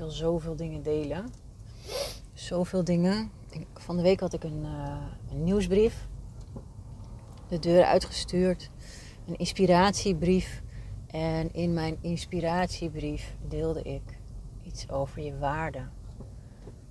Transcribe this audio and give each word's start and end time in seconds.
wil 0.00 0.10
zoveel 0.10 0.56
dingen 0.56 0.82
delen. 0.82 1.32
Zoveel 2.32 2.84
dingen. 2.84 3.30
Van 3.74 3.96
de 3.96 4.02
week 4.02 4.20
had 4.20 4.32
ik 4.32 4.44
een, 4.44 4.64
uh, 4.64 4.96
een 5.30 5.44
nieuwsbrief. 5.44 6.08
De 7.48 7.58
deur 7.58 7.84
uitgestuurd. 7.84 8.70
Een 9.26 9.36
inspiratiebrief. 9.36 10.62
En 11.06 11.52
in 11.52 11.72
mijn 11.72 11.98
inspiratiebrief 12.00 13.36
deelde 13.48 13.82
ik 13.82 14.02
iets 14.62 14.90
over 14.90 15.22
je 15.22 15.38
waarde. 15.38 15.88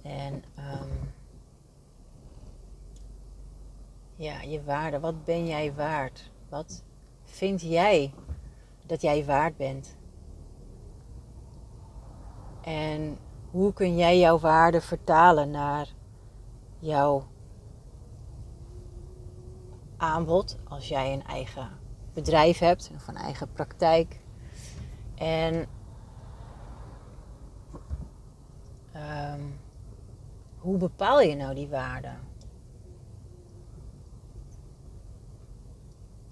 En 0.01 0.33
um, 0.33 1.13
ja, 4.15 4.41
je 4.41 4.63
waarde. 4.63 4.99
Wat 4.99 5.23
ben 5.25 5.47
jij 5.47 5.73
waard? 5.73 6.31
Wat 6.49 6.83
vind 7.23 7.61
jij 7.61 8.13
dat 8.85 9.01
jij 9.01 9.25
waard 9.25 9.57
bent? 9.57 9.97
En 12.61 13.17
hoe 13.51 13.73
kun 13.73 13.97
jij 13.97 14.19
jouw 14.19 14.39
waarde 14.39 14.81
vertalen 14.81 15.51
naar 15.51 15.93
jouw 16.79 17.27
aanbod 19.97 20.57
als 20.63 20.87
jij 20.87 21.13
een 21.13 21.23
eigen 21.23 21.69
bedrijf 22.13 22.59
hebt 22.59 22.91
of 22.95 23.07
een 23.07 23.17
eigen 23.17 23.51
praktijk? 23.51 24.19
En 25.15 25.67
um, 28.95 29.59
hoe 30.57 30.77
bepaal 30.77 31.21
je 31.21 31.35
nou 31.35 31.55
die 31.55 31.67
waarde? 31.67 32.11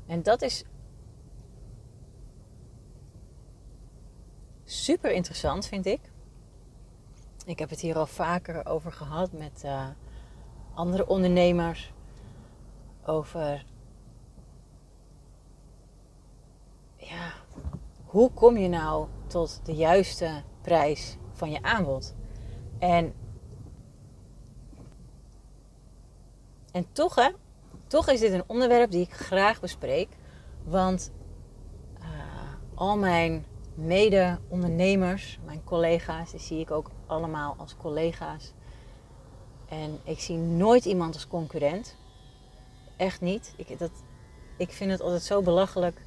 En 0.06 0.24
dat 0.24 0.42
is 0.42 0.64
super 4.64 5.12
interessant, 5.12 5.66
vind 5.66 5.86
ik. 5.86 6.00
Ik 7.48 7.60
heb 7.60 7.70
het 7.70 7.82
hier 7.82 7.98
al 7.98 8.06
vaker 8.06 8.66
over 8.66 8.92
gehad 8.92 9.32
met 9.32 9.62
uh, 9.66 9.88
andere 10.74 11.08
ondernemers. 11.08 11.94
Over 13.06 13.66
ja, 16.96 17.34
hoe 18.06 18.32
kom 18.32 18.58
je 18.58 18.68
nou 18.68 19.08
tot 19.28 19.60
de 19.64 19.76
juiste 19.76 20.44
prijs 20.62 21.18
van 21.32 21.52
je 21.52 21.62
aanbod? 21.62 22.16
En, 22.80 23.14
en 26.72 26.92
toch, 26.92 27.16
hè, 27.16 27.30
toch 27.88 28.10
is 28.10 28.20
dit 28.20 28.32
een 28.32 28.44
onderwerp 28.48 28.92
die 28.92 29.02
ik 29.02 29.14
graag 29.14 29.60
bespreek. 29.60 30.10
Want 30.64 31.12
uh, 32.00 32.06
al 32.76 32.98
mijn 32.98 33.46
mede-ondernemers, 33.78 35.40
mijn 35.46 35.64
collega's, 35.64 36.32
die 36.32 36.40
zie 36.40 36.60
ik 36.60 36.72
ook 36.72 36.92
allemaal 37.06 37.56
als 37.58 37.78
collega's. 37.78 38.54
En 39.70 40.00
ik 40.04 40.20
zie 40.20 40.38
nooit 40.38 40.86
iemand 40.86 41.14
als 41.14 41.28
concurrent. 41.28 41.98
Echt 42.98 43.22
niet. 43.22 43.54
Ik, 43.58 43.80
dat, 43.80 43.92
ik 44.58 44.72
vind 44.72 44.92
het 44.92 45.02
altijd 45.02 45.24
zo 45.24 45.42
belachelijk. 45.42 46.02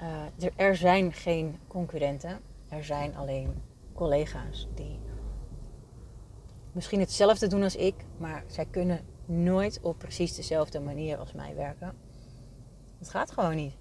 Uh, 0.00 0.44
er, 0.46 0.52
er 0.56 0.76
zijn 0.76 1.12
geen 1.12 1.58
concurrenten. 1.66 2.40
Er 2.68 2.84
zijn 2.84 3.16
alleen 3.16 3.62
collega's 3.94 4.68
die 4.74 5.00
misschien 6.72 7.00
hetzelfde 7.00 7.46
doen 7.46 7.62
als 7.62 7.76
ik, 7.76 7.94
maar 8.16 8.44
zij 8.46 8.66
kunnen 8.70 9.00
nooit 9.24 9.78
op 9.82 9.98
precies 9.98 10.34
dezelfde 10.34 10.80
manier 10.80 11.18
als 11.18 11.32
mij 11.32 11.54
werken. 11.54 11.92
Het 12.98 13.10
gaat 13.10 13.30
gewoon 13.30 13.56
niet. 13.56 13.74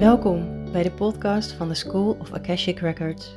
Welkom 0.00 0.72
bij 0.72 0.82
de 0.82 0.90
podcast 0.90 1.52
van 1.52 1.68
de 1.68 1.74
School 1.74 2.16
of 2.20 2.32
Akashic 2.32 2.78
Records. 2.78 3.34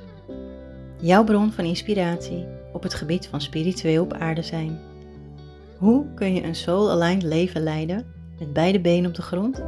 Jouw 1.00 1.24
bron 1.24 1.51
van 1.51 1.66
inspiratie 1.66 2.46
op 2.74 2.84
het 2.84 2.94
gebied 2.94 3.28
van 3.28 3.41
spiritueel 3.41 4.03
op 4.03 4.13
aarde 4.13 4.41
zijn. 4.41 4.79
Hoe 5.78 6.06
kun 6.13 6.34
je 6.34 6.44
een 6.44 6.56
soul-aligned 6.56 7.24
leven 7.24 7.62
leiden 7.62 8.06
met 8.40 8.53
beide 8.53 8.79
benen 8.79 9.09
op 9.09 9.16
de 9.16 9.22
grond? 9.22 9.62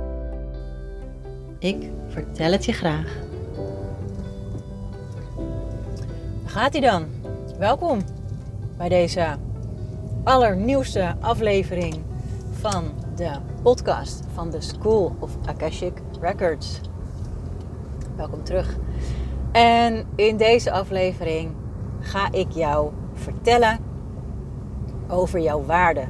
Ik 1.60 1.90
vertel 2.08 2.52
het 2.52 2.66
je 2.66 2.74
graag. 2.74 3.18
Gaat 6.46 6.72
hij 6.72 6.82
dan? 6.82 7.06
Welkom 7.58 8.00
bij 8.78 8.90
deze 8.90 9.36
allernieuwste 10.24 11.16
aflevering 11.20 12.04
van 12.52 12.84
de 13.16 13.32
podcast 13.62 14.24
van 14.34 14.50
de 14.50 14.62
School 14.62 15.16
of 15.20 15.38
Akashic 15.46 15.94
Records. 16.26 16.82
Welkom 18.16 18.44
terug. 18.44 18.78
En 19.52 20.06
in 20.16 20.38
deze 20.38 20.72
aflevering 20.72 21.52
ga 22.00 22.32
ik 22.32 22.52
jou 22.52 22.92
vertellen 23.14 23.80
over 25.08 25.40
jouw 25.40 25.66
waarde. 25.66 26.06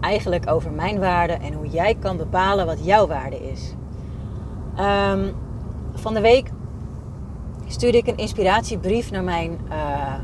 Eigenlijk 0.00 0.50
over 0.50 0.70
mijn 0.70 0.98
waarde 0.98 1.32
en 1.32 1.52
hoe 1.52 1.68
jij 1.68 1.94
kan 1.94 2.16
bepalen 2.16 2.66
wat 2.66 2.84
jouw 2.84 3.06
waarde 3.06 3.50
is. 3.50 3.74
Um, 4.78 5.34
van 5.94 6.14
de 6.14 6.20
week 6.20 6.50
stuurde 7.66 7.98
ik 7.98 8.06
een 8.06 8.16
inspiratiebrief 8.16 9.10
naar 9.10 9.24
mijn, 9.24 9.58
uh, 9.68 10.14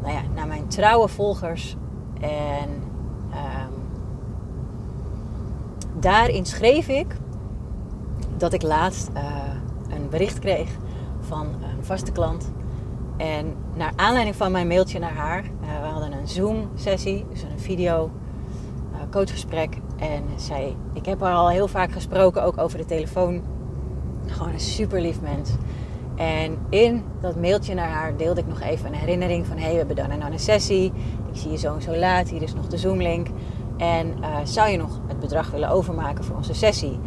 nou 0.00 0.12
ja, 0.12 0.22
naar 0.34 0.46
mijn 0.46 0.68
trouwe 0.68 1.08
volgers. 1.08 1.76
En 2.20 2.68
um, 3.30 3.74
daarin 6.00 6.46
schreef 6.46 6.88
ik 6.88 7.16
dat 8.40 8.52
ik 8.52 8.62
laatst 8.62 9.10
uh, 9.14 9.22
een 9.88 10.08
bericht 10.08 10.38
kreeg 10.38 10.68
van 11.20 11.46
een 11.46 11.84
vaste 11.84 12.12
klant. 12.12 12.52
En 13.16 13.54
naar 13.74 13.92
aanleiding 13.96 14.36
van 14.36 14.52
mijn 14.52 14.66
mailtje 14.66 14.98
naar 14.98 15.14
haar, 15.14 15.42
uh, 15.44 15.80
we 15.80 15.86
hadden 15.86 16.12
een 16.12 16.28
Zoom-sessie, 16.28 17.26
dus 17.30 17.42
een 17.42 17.60
video 17.60 18.10
coachgesprek. 19.10 19.76
En 19.96 20.22
zij, 20.36 20.76
ik 20.92 21.06
heb 21.06 21.20
haar 21.20 21.34
al 21.34 21.48
heel 21.48 21.68
vaak 21.68 21.92
gesproken, 21.92 22.42
ook 22.42 22.58
over 22.58 22.78
de 22.78 22.84
telefoon. 22.84 23.42
Gewoon 24.26 24.52
een 24.52 24.60
super 24.60 25.00
lief 25.00 25.20
mens. 25.20 25.50
En 26.16 26.58
in 26.68 27.04
dat 27.20 27.36
mailtje 27.36 27.74
naar 27.74 27.88
haar 27.88 28.16
deelde 28.16 28.40
ik 28.40 28.46
nog 28.46 28.60
even 28.60 28.86
een 28.86 28.94
herinnering 28.94 29.46
van... 29.46 29.56
hé, 29.56 29.62
hey, 29.62 29.72
we 29.72 29.78
hebben 29.78 29.96
dan 29.96 30.32
een 30.32 30.38
sessie. 30.38 30.92
Ik 31.32 31.36
zie 31.36 31.50
je 31.50 31.56
zo 31.56 31.74
en 31.74 31.82
zo 31.82 31.96
laat. 31.96 32.28
Hier 32.28 32.42
is 32.42 32.54
nog 32.54 32.66
de 32.66 32.78
Zoom-link. 32.78 33.28
En 33.76 34.14
zou 34.44 34.70
je 34.70 34.76
nog 34.76 35.00
het 35.06 35.20
bedrag 35.20 35.50
willen 35.50 35.70
overmaken 35.70 36.24
voor 36.24 36.36
onze 36.36 36.54
sessie? 36.54 36.98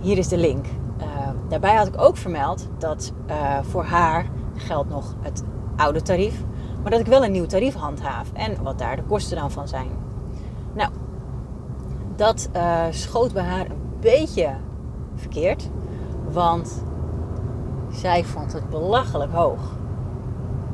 Hier 0.00 0.18
is 0.18 0.28
de 0.28 0.36
link. 0.36 0.66
Uh, 1.00 1.06
daarbij 1.48 1.74
had 1.74 1.86
ik 1.86 2.00
ook 2.00 2.16
vermeld 2.16 2.68
dat 2.78 3.12
uh, 3.30 3.58
voor 3.62 3.84
haar 3.84 4.26
geldt 4.54 4.90
nog 4.90 5.14
het 5.20 5.42
oude 5.76 6.02
tarief. 6.02 6.42
Maar 6.82 6.90
dat 6.90 7.00
ik 7.00 7.06
wel 7.06 7.24
een 7.24 7.32
nieuw 7.32 7.46
tarief 7.46 7.74
handhaaf. 7.74 8.32
En 8.32 8.62
wat 8.62 8.78
daar 8.78 8.96
de 8.96 9.02
kosten 9.02 9.36
dan 9.36 9.50
van 9.50 9.68
zijn. 9.68 9.88
Nou, 10.74 10.90
dat 12.16 12.50
schoot 12.90 13.32
bij 13.32 13.42
haar 13.42 13.66
een 13.70 13.96
beetje 14.00 14.54
verkeerd. 15.14 15.70
Want 16.30 16.84
zij 17.90 18.24
vond 18.24 18.52
het 18.52 18.68
belachelijk 18.68 19.32
hoog. 19.32 19.60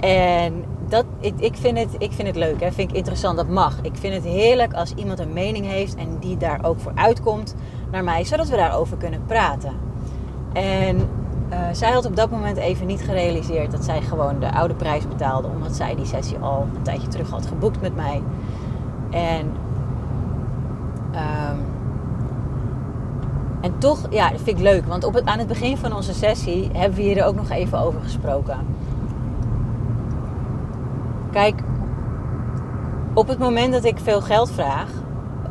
En 0.01 0.65
dat, 0.89 1.05
ik, 1.21 1.57
vind 1.57 1.79
het, 1.79 1.95
ik 1.99 2.13
vind 2.13 2.29
het 2.29 2.37
leuk, 2.37 2.61
hè? 2.61 2.73
vind 2.73 2.91
ik 2.91 2.97
interessant, 2.97 3.37
dat 3.37 3.49
mag. 3.49 3.79
Ik 3.83 3.97
vind 3.97 4.15
het 4.15 4.25
heerlijk 4.25 4.73
als 4.73 4.95
iemand 4.95 5.19
een 5.19 5.33
mening 5.33 5.67
heeft 5.67 5.95
en 5.95 6.19
die 6.21 6.37
daar 6.37 6.65
ook 6.65 6.81
voor 6.81 6.93
uitkomt 6.95 7.55
naar 7.91 8.05
mij, 8.05 8.25
zodat 8.25 8.49
we 8.49 8.57
daarover 8.57 8.97
kunnen 8.97 9.23
praten. 9.27 9.73
En 10.53 11.09
uh, 11.51 11.59
zij 11.73 11.91
had 11.91 12.07
op 12.07 12.17
dat 12.17 12.31
moment 12.31 12.57
even 12.57 12.87
niet 12.87 13.03
gerealiseerd 13.03 13.71
dat 13.71 13.85
zij 13.85 14.01
gewoon 14.01 14.41
de 14.41 14.53
oude 14.53 14.75
prijs 14.75 15.09
betaalde, 15.09 15.49
omdat 15.49 15.77
zij 15.77 15.95
die 15.95 16.07
sessie 16.07 16.39
al 16.39 16.67
een 16.75 16.83
tijdje 16.83 17.09
terug 17.09 17.31
had 17.31 17.47
geboekt 17.47 17.81
met 17.81 17.97
mij. 17.97 18.23
En 19.11 19.53
um, 21.15 21.65
en 23.61 23.79
toch, 23.79 24.07
ja, 24.11 24.31
dat 24.31 24.41
vind 24.41 24.59
ik 24.59 24.65
leuk. 24.65 24.87
Want 24.87 25.05
op 25.05 25.21
aan 25.25 25.39
het 25.39 25.49
begin 25.49 25.77
van 25.77 25.95
onze 25.95 26.15
sessie 26.15 26.71
hebben 26.73 26.97
we 26.99 27.05
hier 27.05 27.25
ook 27.25 27.35
nog 27.35 27.51
even 27.51 27.79
over 27.79 28.01
gesproken. 28.01 28.76
Kijk, 31.37 31.63
op 33.15 33.29
het 33.29 33.39
moment 33.39 33.73
dat 33.73 33.85
ik 33.85 33.99
veel 33.99 34.21
geld 34.21 34.51
vraag 34.51 34.89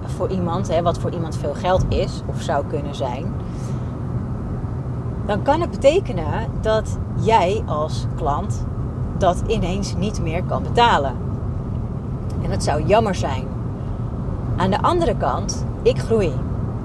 voor 0.05 0.29
iemand, 0.29 0.67
hè, 0.67 0.81
wat 0.81 0.99
voor 0.99 1.11
iemand 1.11 1.37
veel 1.37 1.53
geld 1.53 1.85
is 1.89 2.21
of 2.25 2.41
zou 2.41 2.65
kunnen 2.65 2.95
zijn, 2.95 3.33
dan 5.25 5.41
kan 5.41 5.61
het 5.61 5.71
betekenen 5.71 6.47
dat 6.61 6.97
jij 7.21 7.63
als 7.65 8.05
klant 8.15 8.65
dat 9.17 9.43
ineens 9.47 9.95
niet 9.95 10.21
meer 10.21 10.43
kan 10.43 10.63
betalen. 10.63 11.15
En 12.43 12.49
dat 12.49 12.63
zou 12.63 12.83
jammer 12.83 13.15
zijn. 13.15 13.47
Aan 14.55 14.69
de 14.69 14.81
andere 14.81 15.17
kant, 15.17 15.65
ik 15.81 15.99
groei. 15.99 16.33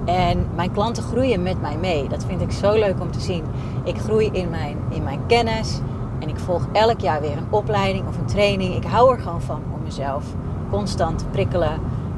En 0.05 0.47
mijn 0.55 0.73
klanten 0.73 1.02
groeien 1.02 1.43
met 1.43 1.61
mij 1.61 1.76
mee. 1.76 2.08
Dat 2.08 2.25
vind 2.25 2.41
ik 2.41 2.52
zo 2.52 2.73
leuk 2.73 3.00
om 3.00 3.11
te 3.11 3.20
zien. 3.20 3.44
Ik 3.85 3.99
groei 3.99 4.29
in 4.32 4.50
mijn, 4.50 4.76
in 4.88 5.02
mijn 5.02 5.20
kennis. 5.26 5.81
En 6.20 6.28
ik 6.28 6.38
volg 6.38 6.67
elk 6.72 7.00
jaar 7.00 7.20
weer 7.20 7.37
een 7.37 7.46
opleiding 7.50 8.08
of 8.08 8.19
een 8.19 8.26
training. 8.26 8.75
Ik 8.75 8.84
hou 8.84 9.12
er 9.12 9.20
gewoon 9.20 9.43
van 9.43 9.62
om 9.75 9.82
mezelf 9.82 10.25
constant 10.70 11.19
te 11.19 11.25
prikkelen 11.25 11.72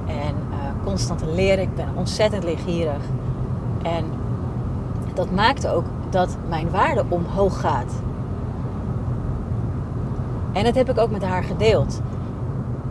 en 0.07 0.35
uh, 0.51 0.57
constant 0.85 1.19
te 1.19 1.33
leren. 1.35 1.65
Ik 1.65 1.75
ben 1.75 1.89
ontzettend 1.95 2.45
leergierig. 2.45 3.03
En 3.83 4.05
dat 5.15 5.31
maakt 5.31 5.67
ook 5.67 5.85
dat 6.11 6.37
mijn 6.49 6.71
waarde 6.71 7.05
omhoog 7.09 7.61
gaat. 7.61 7.93
En 10.53 10.65
dat 10.65 10.75
heb 10.75 10.91
ik 10.91 10.99
ook 10.99 11.11
met 11.11 11.25
haar 11.25 11.45
gedeeld. 11.45 12.01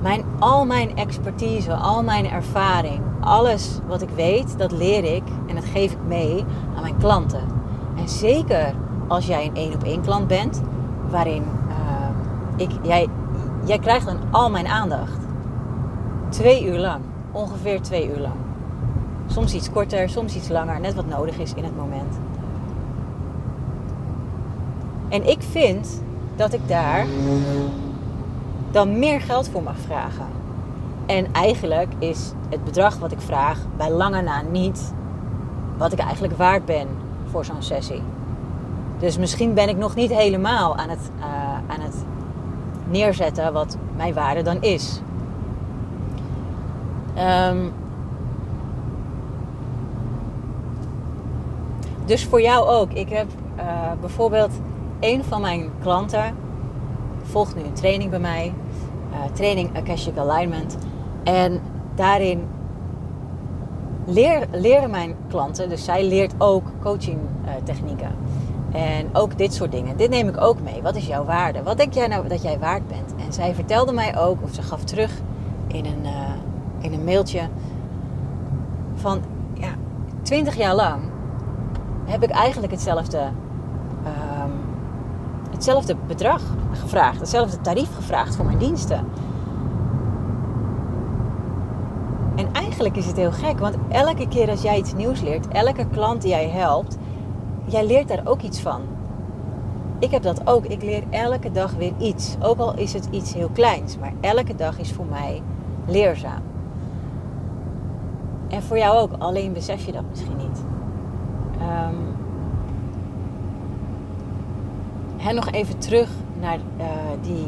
Mijn, 0.02 0.24
al 0.40 0.66
mijn 0.66 0.96
expertise, 0.98 1.74
al 1.74 2.04
mijn 2.04 2.30
ervaring, 2.30 3.02
alles 3.19 3.80
wat 3.88 4.02
ik 4.02 4.10
weet, 4.16 4.57
dat 4.57 4.72
leer 4.72 5.04
ik 5.16 5.24
en 5.48 5.56
dat 5.56 5.66
geef 5.66 5.92
ik 5.92 5.98
mee 6.07 6.46
aan 6.75 6.81
mijn 6.81 6.98
klanten. 6.98 7.42
En 7.96 8.10
zeker 8.10 8.74
als 9.07 9.25
jij 9.25 9.46
een 9.46 9.56
één 9.56 9.74
op 9.74 9.84
één 9.84 10.02
klant 10.02 10.28
bent, 10.28 10.62
waarin 11.12 11.44
uh, 11.68 11.75
ik, 12.56 12.72
jij, 12.81 13.08
jij 13.66 13.80
krijgt 13.80 14.06
dan 14.06 14.18
al 14.31 14.50
mijn 14.50 14.68
aandacht. 14.68 15.19
Twee 16.30 16.66
uur 16.66 16.78
lang, 16.78 17.02
ongeveer 17.31 17.81
twee 17.81 18.10
uur 18.10 18.19
lang. 18.19 18.36
Soms 19.28 19.54
iets 19.54 19.72
korter, 19.72 20.10
soms 20.10 20.36
iets 20.36 20.50
langer, 20.50 20.80
net 20.80 20.94
wat 20.94 21.08
nodig 21.08 21.38
is 21.38 21.54
in 21.54 21.63
het 21.63 21.78
moment. 21.78 22.19
En 25.10 25.30
ik 25.30 25.42
vind 25.42 26.02
dat 26.36 26.54
ik 26.54 26.68
daar 26.68 27.06
dan 28.72 29.00
meer 29.00 29.22
geld 29.22 29.50
voor 29.50 29.64
mag 29.64 29.78
vragen. 29.78 30.25
En 31.06 31.34
eigenlijk 31.34 31.94
is 32.00 32.34
het 32.50 32.64
bedrag 32.64 32.98
wat 32.98 33.12
ik 33.12 33.22
vraag 33.22 33.60
bij 33.78 33.92
lange 33.92 34.22
na 34.22 34.42
niet 34.42 34.94
wat 35.78 35.92
ik 35.92 36.00
eigenlijk 36.00 36.38
waard 36.38 36.66
ben 36.66 36.88
voor 37.31 37.46
zo'n 37.46 37.62
sessie. 37.62 38.02
Dus 39.01 39.18
misschien 39.18 39.53
ben 39.53 39.69
ik 39.69 39.77
nog 39.77 39.95
niet 39.95 40.12
helemaal 40.12 40.75
aan 40.77 40.89
het, 40.89 41.12
uh, 41.19 41.25
aan 41.53 41.81
het 41.81 41.95
neerzetten 42.89 43.53
wat 43.53 43.77
mijn 43.95 44.13
waarde 44.13 44.42
dan 44.42 44.62
is. 44.62 45.01
Um, 47.50 47.74
dus 52.06 52.25
voor 52.25 52.42
jou 52.42 52.69
ook. 52.69 52.92
Ik 52.92 53.09
heb 53.09 53.27
uh, 53.57 53.63
bijvoorbeeld 54.00 54.51
een 55.00 55.24
van 55.24 55.42
mijn 55.42 55.69
klanten 55.81 56.36
volgt 57.24 57.56
nu 57.56 57.62
een 57.62 57.74
training 57.74 58.09
bij 58.09 58.19
mij, 58.19 58.54
uh, 59.12 59.18
training 59.33 59.77
Akashic 59.77 60.18
Alignment. 60.18 60.77
En 61.24 61.62
daarin 61.95 62.47
leer, 64.06 64.47
leren 64.51 64.89
mijn 64.89 65.15
klanten, 65.30 65.69
dus 65.69 65.83
zij 65.83 66.07
leert 66.07 66.33
ook 66.38 66.63
coaching 66.81 67.19
technieken. 67.63 68.15
En 68.71 69.09
ook 69.13 69.38
dit 69.38 69.53
soort 69.53 69.71
dingen. 69.71 69.97
Dit 69.97 70.09
neem 70.09 70.27
ik 70.27 70.41
ook 70.41 70.62
mee. 70.62 70.81
Wat 70.81 70.95
is 70.95 71.07
jouw 71.07 71.25
waarde? 71.25 71.63
Wat 71.63 71.77
denk 71.77 71.94
jij 71.94 72.07
nou 72.07 72.27
dat 72.27 72.41
jij 72.41 72.59
waard 72.59 72.88
bent? 72.88 73.15
En 73.25 73.33
zij 73.33 73.56
vertelde 73.56 73.91
mij 73.91 74.18
ook, 74.18 74.44
of 74.44 74.53
ze 74.53 74.62
gaf 74.62 74.83
terug 74.83 75.12
in 75.68 75.85
een, 75.85 76.03
uh, 76.03 76.33
in 76.79 76.94
een 76.94 77.03
mailtje, 77.03 77.41
van 78.95 79.21
ja, 79.53 79.69
20 80.21 80.56
jaar 80.56 80.75
lang 80.75 81.01
heb 82.06 82.23
ik 82.23 82.29
eigenlijk 82.29 82.71
hetzelfde, 82.71 83.19
um, 83.19 84.51
hetzelfde 85.51 85.95
bedrag 86.07 86.41
gevraagd, 86.71 87.19
hetzelfde 87.19 87.62
tarief 87.62 87.95
gevraagd 87.95 88.35
voor 88.35 88.45
mijn 88.45 88.57
diensten. 88.57 89.06
En 92.35 92.47
eigenlijk 92.53 92.97
is 92.97 93.06
het 93.06 93.18
heel 93.18 93.31
gek, 93.31 93.59
want 93.59 93.75
elke 93.89 94.27
keer 94.27 94.50
als 94.50 94.62
jij 94.62 94.77
iets 94.77 94.94
nieuws 94.94 95.21
leert, 95.21 95.47
elke 95.47 95.85
klant 95.85 96.21
die 96.21 96.31
jij 96.31 96.50
helpt, 96.50 96.97
jij 97.71 97.85
leert 97.85 98.07
daar 98.07 98.21
ook 98.23 98.41
iets 98.41 98.59
van. 98.59 98.81
Ik 100.00 100.12
heb 100.12 100.23
dat 100.23 100.47
ook. 100.47 100.65
Ik 100.65 100.83
leer 100.83 101.03
elke 101.09 101.51
dag 101.51 101.73
weer 101.73 101.94
iets. 101.97 102.35
Ook 102.41 102.57
al 102.57 102.77
is 102.77 102.94
het 102.94 103.07
iets 103.12 103.33
heel 103.33 103.50
kleins, 103.53 103.97
maar 103.97 104.13
elke 104.21 104.56
dag 104.56 104.79
is 104.79 104.91
voor 104.91 105.06
mij 105.06 105.41
leerzaam. 105.85 106.41
En 108.47 108.63
voor 108.63 108.77
jou 108.77 108.97
ook, 108.97 109.12
alleen 109.18 109.53
besef 109.53 109.85
je 109.85 109.91
dat 109.91 110.03
misschien 110.09 110.38
niet. 110.38 110.63
En 115.31 115.35
nog 115.38 115.51
even 115.51 115.77
terug 115.77 116.09
naar 116.39 116.57
uh, 116.57 116.85
die 117.21 117.47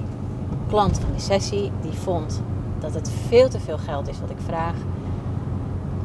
klant 0.68 1.00
van 1.00 1.12
de 1.14 1.20
sessie. 1.20 1.72
Die 1.82 1.92
vond 1.92 2.42
dat 2.80 2.94
het 2.94 3.12
veel 3.28 3.50
te 3.50 3.60
veel 3.60 3.78
geld 3.78 4.10
is 4.10 4.20
wat 4.20 4.30
ik 4.30 4.38
vraag. 4.46 4.76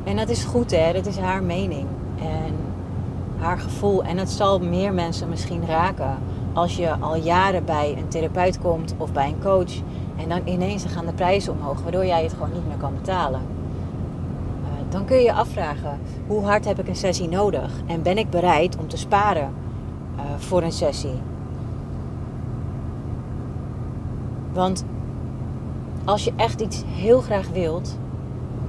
En 0.04 0.16
dat 0.16 0.28
is 0.28 0.44
goed 0.44 0.70
hè, 0.70 0.92
dat 0.92 1.06
is 1.06 1.18
haar 1.18 1.42
mening. 1.42 1.86
En 2.18 2.54
haar 3.38 3.58
gevoel. 3.58 4.04
En 4.04 4.18
het 4.18 4.30
zal 4.30 4.58
meer 4.58 4.92
mensen 4.92 5.28
misschien 5.28 5.66
raken 5.66 6.18
als 6.52 6.76
je 6.76 6.96
al 7.00 7.16
jaren 7.16 7.64
bij 7.64 7.94
een 7.98 8.08
therapeut 8.08 8.58
komt 8.58 8.94
of 8.96 9.12
bij 9.12 9.28
een 9.28 9.42
coach. 9.42 9.72
En 10.16 10.28
dan 10.28 10.40
ineens 10.44 10.84
gaan 10.84 11.06
de 11.06 11.12
prijzen 11.12 11.52
omhoog, 11.52 11.82
waardoor 11.82 12.06
jij 12.06 12.22
het 12.22 12.32
gewoon 12.32 12.52
niet 12.52 12.66
meer 12.66 12.76
kan 12.76 12.94
betalen. 12.94 13.40
Uh, 13.40 14.68
dan 14.88 15.04
kun 15.04 15.16
je 15.16 15.22
je 15.22 15.32
afvragen, 15.32 15.98
hoe 16.26 16.44
hard 16.44 16.64
heb 16.64 16.78
ik 16.78 16.88
een 16.88 16.96
sessie 16.96 17.28
nodig? 17.28 17.72
En 17.86 18.02
ben 18.02 18.18
ik 18.18 18.30
bereid 18.30 18.76
om 18.76 18.88
te 18.88 18.96
sparen 18.96 19.52
uh, 20.16 20.22
voor 20.38 20.62
een 20.62 20.72
sessie? 20.72 21.20
Want 24.52 24.84
als 26.04 26.24
je 26.24 26.32
echt 26.36 26.60
iets 26.60 26.82
heel 26.86 27.20
graag 27.20 27.48
wilt, 27.48 27.98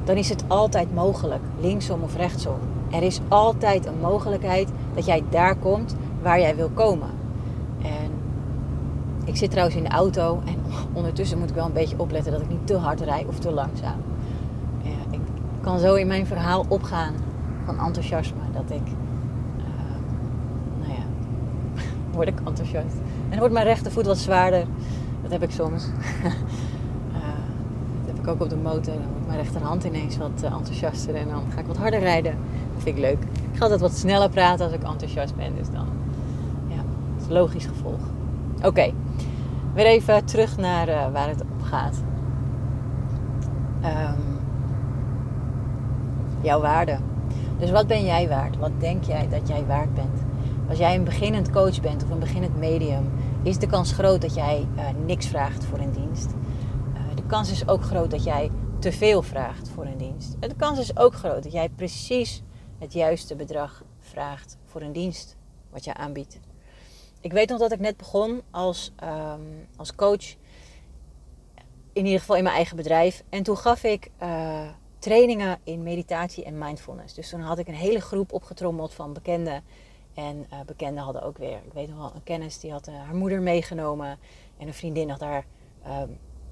dan 0.03 0.15
is 0.15 0.29
het 0.29 0.43
altijd 0.47 0.93
mogelijk, 0.93 1.41
linksom 1.59 2.03
of 2.03 2.15
rechtsom. 2.15 2.57
Er 2.91 3.03
is 3.03 3.19
altijd 3.27 3.85
een 3.85 3.99
mogelijkheid 4.01 4.69
dat 4.93 5.05
jij 5.05 5.23
daar 5.29 5.55
komt 5.55 5.95
waar 6.21 6.39
jij 6.39 6.55
wil 6.55 6.69
komen. 6.73 7.09
En 7.81 8.11
ik 9.25 9.35
zit 9.35 9.49
trouwens 9.49 9.77
in 9.77 9.83
de 9.83 9.89
auto 9.89 10.41
en 10.45 10.55
ondertussen 10.99 11.39
moet 11.39 11.49
ik 11.49 11.55
wel 11.55 11.65
een 11.65 11.73
beetje 11.73 11.99
opletten 11.99 12.31
dat 12.31 12.41
ik 12.41 12.49
niet 12.49 12.67
te 12.67 12.77
hard 12.77 13.01
rijd 13.01 13.27
of 13.27 13.39
te 13.39 13.51
langzaam. 13.51 14.01
Ja, 14.81 14.89
ik 15.11 15.19
kan 15.61 15.79
zo 15.79 15.95
in 15.95 16.07
mijn 16.07 16.25
verhaal 16.25 16.65
opgaan 16.67 17.13
van 17.65 17.79
enthousiasme 17.79 18.41
dat 18.53 18.69
ik, 18.69 18.87
uh, 19.57 19.63
nou 20.79 20.91
ja, 20.91 21.03
word 22.15 22.27
ik 22.27 22.39
enthousiast. 22.45 22.95
En 23.23 23.29
dan 23.29 23.39
wordt 23.39 23.53
mijn 23.53 23.65
rechtervoet 23.65 24.05
wat 24.05 24.17
zwaarder. 24.17 24.65
Dat 25.21 25.31
heb 25.31 25.43
ik 25.43 25.51
soms. 25.51 25.85
uh, 25.85 26.23
dat 28.05 28.15
heb 28.15 28.19
ik 28.19 28.27
ook 28.27 28.41
op 28.41 28.49
de 28.49 28.55
motor. 28.55 28.93
Dan 28.93 29.11
wordt 29.11 29.27
mijn 29.27 29.39
rechterhand 29.39 29.83
ineens 29.83 30.17
wat 30.17 30.43
uh, 30.43 30.51
enthousiaster 30.51 31.15
en 31.15 31.27
dan 31.27 31.43
ga 31.53 31.59
ik 31.59 31.65
wat 31.65 31.77
harder 31.77 31.99
rijden. 31.99 32.37
Leuk. 32.97 33.23
Ik 33.23 33.57
ga 33.57 33.61
altijd 33.61 33.81
wat 33.81 33.93
sneller 33.93 34.29
praten 34.29 34.65
als 34.65 34.73
ik 34.73 34.83
enthousiast 34.83 35.35
ben. 35.35 35.55
Dus 35.55 35.69
dan, 35.69 35.87
ja, 36.67 36.81
is 37.19 37.27
logisch 37.27 37.65
gevolg. 37.65 37.99
Oké, 38.63 38.91
weer 39.73 39.85
even 39.85 40.25
terug 40.25 40.57
naar 40.57 40.89
uh, 40.89 41.11
waar 41.11 41.27
het 41.27 41.41
op 41.41 41.61
gaat. 41.61 42.03
Um, 43.83 44.39
jouw 46.41 46.61
waarde. 46.61 46.97
Dus 47.59 47.71
wat 47.71 47.87
ben 47.87 48.05
jij 48.05 48.27
waard? 48.27 48.57
Wat 48.57 48.71
denk 48.77 49.03
jij 49.03 49.27
dat 49.29 49.47
jij 49.47 49.65
waard 49.65 49.93
bent? 49.93 50.23
Als 50.69 50.77
jij 50.77 50.95
een 50.95 51.03
beginnend 51.03 51.51
coach 51.51 51.81
bent 51.81 52.03
of 52.03 52.09
een 52.09 52.19
beginnend 52.19 52.57
medium, 52.57 53.11
is 53.43 53.57
de 53.57 53.67
kans 53.67 53.91
groot 53.91 54.21
dat 54.21 54.33
jij 54.33 54.67
uh, 54.75 54.83
niks 55.05 55.27
vraagt 55.27 55.65
voor 55.65 55.79
een 55.79 55.91
dienst. 55.91 56.33
Uh, 56.93 56.99
de 57.15 57.23
kans 57.27 57.51
is 57.51 57.67
ook 57.67 57.83
groot 57.83 58.11
dat 58.11 58.23
jij 58.23 58.51
te 58.79 58.91
veel 58.91 59.21
vraagt 59.21 59.69
voor 59.69 59.85
een 59.85 59.97
dienst. 59.97 60.35
De 60.39 60.55
kans 60.57 60.79
is 60.79 60.97
ook 60.97 61.13
groot 61.13 61.43
dat 61.43 61.51
jij 61.51 61.69
precies 61.69 62.43
het 62.79 62.93
juiste 62.93 63.35
bedrag 63.35 63.83
vraagt 63.99 64.57
voor 64.65 64.81
een 64.81 64.91
dienst 64.91 65.37
wat 65.69 65.83
je 65.83 65.93
aanbiedt. 65.93 66.39
Ik 67.21 67.31
weet 67.31 67.49
nog 67.49 67.59
dat 67.59 67.71
ik 67.71 67.79
net 67.79 67.97
begon 67.97 68.41
als, 68.51 68.91
um, 69.03 69.67
als 69.75 69.95
coach, 69.95 70.35
in 71.93 72.05
ieder 72.05 72.19
geval 72.19 72.35
in 72.35 72.43
mijn 72.43 72.55
eigen 72.55 72.75
bedrijf. 72.75 73.23
En 73.29 73.43
toen 73.43 73.57
gaf 73.57 73.83
ik 73.83 74.11
uh, 74.21 74.69
trainingen 74.99 75.59
in 75.63 75.83
meditatie 75.83 76.43
en 76.43 76.57
mindfulness. 76.57 77.13
Dus 77.13 77.29
toen 77.29 77.41
had 77.41 77.59
ik 77.59 77.67
een 77.67 77.73
hele 77.73 78.01
groep 78.01 78.33
opgetrommeld 78.33 78.93
van 78.93 79.13
bekende 79.13 79.61
en 80.13 80.45
uh, 80.53 80.59
bekenden 80.65 81.03
hadden 81.03 81.21
ook 81.21 81.37
weer, 81.37 81.57
ik 81.65 81.73
weet 81.73 81.89
nog 81.89 81.97
wel, 81.97 82.11
een 82.15 82.23
kennis 82.23 82.59
die 82.59 82.71
had 82.71 82.87
uh, 82.87 82.95
haar 82.95 83.15
moeder 83.15 83.41
meegenomen. 83.41 84.17
En 84.57 84.67
een 84.67 84.73
vriendin 84.73 85.09
had 85.09 85.19
haar 85.19 85.45
uh, 85.87 86.01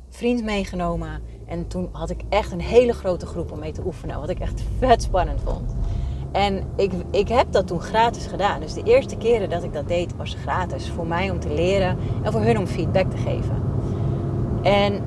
vriend 0.10 0.44
meegenomen. 0.44 1.24
En 1.46 1.68
toen 1.68 1.90
had 1.92 2.10
ik 2.10 2.22
echt 2.30 2.52
een 2.52 2.62
hele 2.62 2.94
grote 2.94 3.26
groep 3.26 3.52
om 3.52 3.60
mee 3.60 3.72
te 3.72 3.86
oefenen. 3.86 4.20
Wat 4.20 4.30
ik 4.30 4.40
echt 4.40 4.64
vet 4.78 5.02
spannend 5.02 5.42
vond. 5.42 5.76
En 6.38 6.64
ik, 6.76 6.92
ik 7.12 7.28
heb 7.28 7.52
dat 7.52 7.68
toen 7.68 7.82
gratis 7.82 8.26
gedaan. 8.26 8.60
Dus 8.60 8.74
de 8.74 8.84
eerste 8.84 9.16
keren 9.16 9.50
dat 9.50 9.64
ik 9.64 9.74
dat 9.74 9.88
deed 9.88 10.16
was 10.16 10.38
gratis. 10.42 10.90
Voor 10.90 11.08
mij 11.08 11.30
om 11.30 11.40
te 11.40 11.54
leren 11.54 11.98
en 12.24 12.32
voor 12.32 12.42
hun 12.42 12.58
om 12.58 12.68
feedback 12.68 13.12
te 13.12 13.18
geven. 13.18 13.62
En 14.62 15.02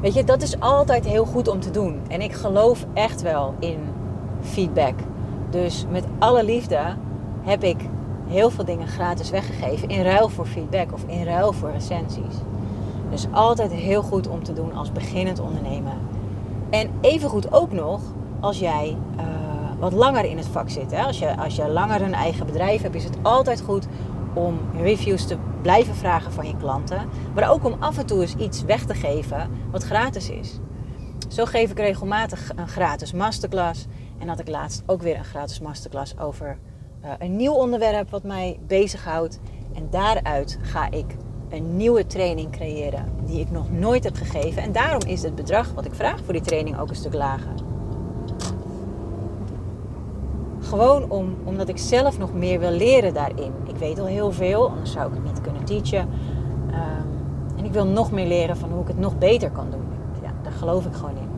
weet 0.00 0.14
je, 0.14 0.24
dat 0.24 0.42
is 0.42 0.60
altijd 0.60 1.06
heel 1.06 1.24
goed 1.24 1.48
om 1.48 1.60
te 1.60 1.70
doen. 1.70 2.00
En 2.08 2.20
ik 2.20 2.32
geloof 2.32 2.86
echt 2.94 3.22
wel 3.22 3.54
in 3.58 3.78
feedback. 4.40 4.94
Dus 5.50 5.86
met 5.90 6.04
alle 6.18 6.44
liefde 6.44 6.80
heb 7.42 7.62
ik 7.62 7.78
heel 8.26 8.50
veel 8.50 8.64
dingen 8.64 8.88
gratis 8.88 9.30
weggegeven 9.30 9.88
in 9.88 10.02
ruil 10.02 10.28
voor 10.28 10.46
feedback 10.46 10.92
of 10.92 11.04
in 11.06 11.24
ruil 11.24 11.52
voor 11.52 11.70
recensies. 11.70 12.34
Dus 13.10 13.26
altijd 13.30 13.72
heel 13.72 14.02
goed 14.02 14.28
om 14.28 14.42
te 14.42 14.52
doen 14.52 14.74
als 14.74 14.92
beginnend 14.92 15.40
ondernemer. 15.40 15.96
En 16.70 16.90
evengoed 17.00 17.52
ook 17.52 17.72
nog 17.72 18.00
als 18.40 18.58
jij 18.58 18.96
uh, 19.16 19.24
wat 19.78 19.92
langer 19.92 20.24
in 20.24 20.36
het 20.36 20.46
vak 20.46 20.70
zit. 20.70 20.90
Hè? 20.90 21.02
Als, 21.02 21.18
je, 21.18 21.36
als 21.36 21.56
je 21.56 21.68
langer 21.68 22.02
een 22.02 22.14
eigen 22.14 22.46
bedrijf 22.46 22.82
hebt, 22.82 22.94
is 22.94 23.04
het 23.04 23.16
altijd 23.22 23.60
goed 23.60 23.86
om 24.34 24.58
reviews 24.80 25.26
te 25.26 25.36
blijven 25.62 25.94
vragen 25.94 26.32
van 26.32 26.46
je 26.46 26.56
klanten. 26.56 27.08
Maar 27.34 27.50
ook 27.50 27.64
om 27.64 27.76
af 27.78 27.98
en 27.98 28.06
toe 28.06 28.20
eens 28.20 28.34
iets 28.34 28.62
weg 28.62 28.84
te 28.84 28.94
geven 28.94 29.50
wat 29.70 29.82
gratis 29.82 30.30
is. 30.30 30.58
Zo 31.28 31.44
geef 31.44 31.70
ik 31.70 31.78
regelmatig 31.78 32.52
een 32.56 32.68
gratis 32.68 33.12
masterclass. 33.12 33.86
En 34.18 34.28
had 34.28 34.40
ik 34.40 34.48
laatst 34.48 34.82
ook 34.86 35.02
weer 35.02 35.16
een 35.16 35.24
gratis 35.24 35.60
masterclass 35.60 36.18
over 36.18 36.58
uh, 37.04 37.10
een 37.18 37.36
nieuw 37.36 37.52
onderwerp 37.52 38.10
wat 38.10 38.22
mij 38.22 38.58
bezighoudt. 38.66 39.40
En 39.74 39.88
daaruit 39.90 40.58
ga 40.62 40.90
ik 40.90 41.16
een 41.48 41.76
nieuwe 41.76 42.06
training 42.06 42.50
creëren 42.50 43.12
die 43.24 43.40
ik 43.40 43.50
nog 43.50 43.70
nooit 43.70 44.04
heb 44.04 44.16
gegeven. 44.16 44.62
En 44.62 44.72
daarom 44.72 45.02
is 45.06 45.22
het 45.22 45.34
bedrag 45.34 45.72
wat 45.72 45.84
ik 45.84 45.94
vraag 45.94 46.20
voor 46.24 46.32
die 46.32 46.42
training 46.42 46.78
ook 46.78 46.88
een 46.88 46.94
stuk 46.94 47.14
lager. 47.14 47.65
Gewoon 50.68 51.10
om, 51.10 51.34
omdat 51.44 51.68
ik 51.68 51.78
zelf 51.78 52.18
nog 52.18 52.34
meer 52.34 52.58
wil 52.58 52.70
leren 52.70 53.14
daarin. 53.14 53.52
Ik 53.64 53.76
weet 53.76 53.98
al 53.98 54.06
heel 54.06 54.32
veel, 54.32 54.70
anders 54.70 54.92
zou 54.92 55.08
ik 55.08 55.14
het 55.14 55.24
niet 55.24 55.40
kunnen 55.40 55.64
teachen. 55.64 56.08
Um, 56.68 57.56
en 57.56 57.64
ik 57.64 57.72
wil 57.72 57.86
nog 57.86 58.10
meer 58.10 58.26
leren 58.26 58.56
van 58.56 58.70
hoe 58.70 58.82
ik 58.82 58.88
het 58.88 58.98
nog 58.98 59.18
beter 59.18 59.50
kan 59.50 59.66
doen. 59.70 59.84
Ja, 60.22 60.30
daar 60.42 60.52
geloof 60.52 60.86
ik 60.86 60.94
gewoon 60.94 61.16
in. 61.16 61.28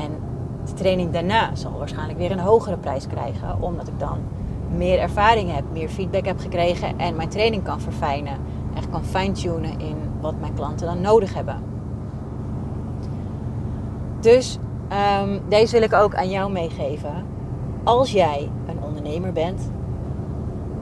En 0.00 0.10
de 0.64 0.72
training 0.72 1.10
daarna 1.10 1.54
zal 1.54 1.72
waarschijnlijk 1.78 2.18
weer 2.18 2.30
een 2.30 2.38
hogere 2.38 2.76
prijs 2.76 3.06
krijgen, 3.06 3.56
omdat 3.60 3.88
ik 3.88 3.98
dan 3.98 4.18
meer 4.76 4.98
ervaring 4.98 5.54
heb, 5.54 5.64
meer 5.72 5.88
feedback 5.88 6.24
heb 6.24 6.38
gekregen 6.38 6.98
en 6.98 7.16
mijn 7.16 7.28
training 7.28 7.62
kan 7.62 7.80
verfijnen. 7.80 8.36
Echt 8.74 8.90
kan 8.90 9.04
fine-tunen 9.04 9.80
in 9.80 9.96
wat 10.20 10.34
mijn 10.40 10.54
klanten 10.54 10.86
dan 10.86 11.00
nodig 11.00 11.34
hebben. 11.34 11.62
Dus 14.20 14.58
um, 15.22 15.40
deze 15.48 15.72
wil 15.72 15.82
ik 15.82 15.92
ook 15.92 16.14
aan 16.14 16.30
jou 16.30 16.52
meegeven. 16.52 17.36
Als 17.88 18.12
jij 18.12 18.50
een 18.66 18.82
ondernemer 18.82 19.32
bent, 19.32 19.70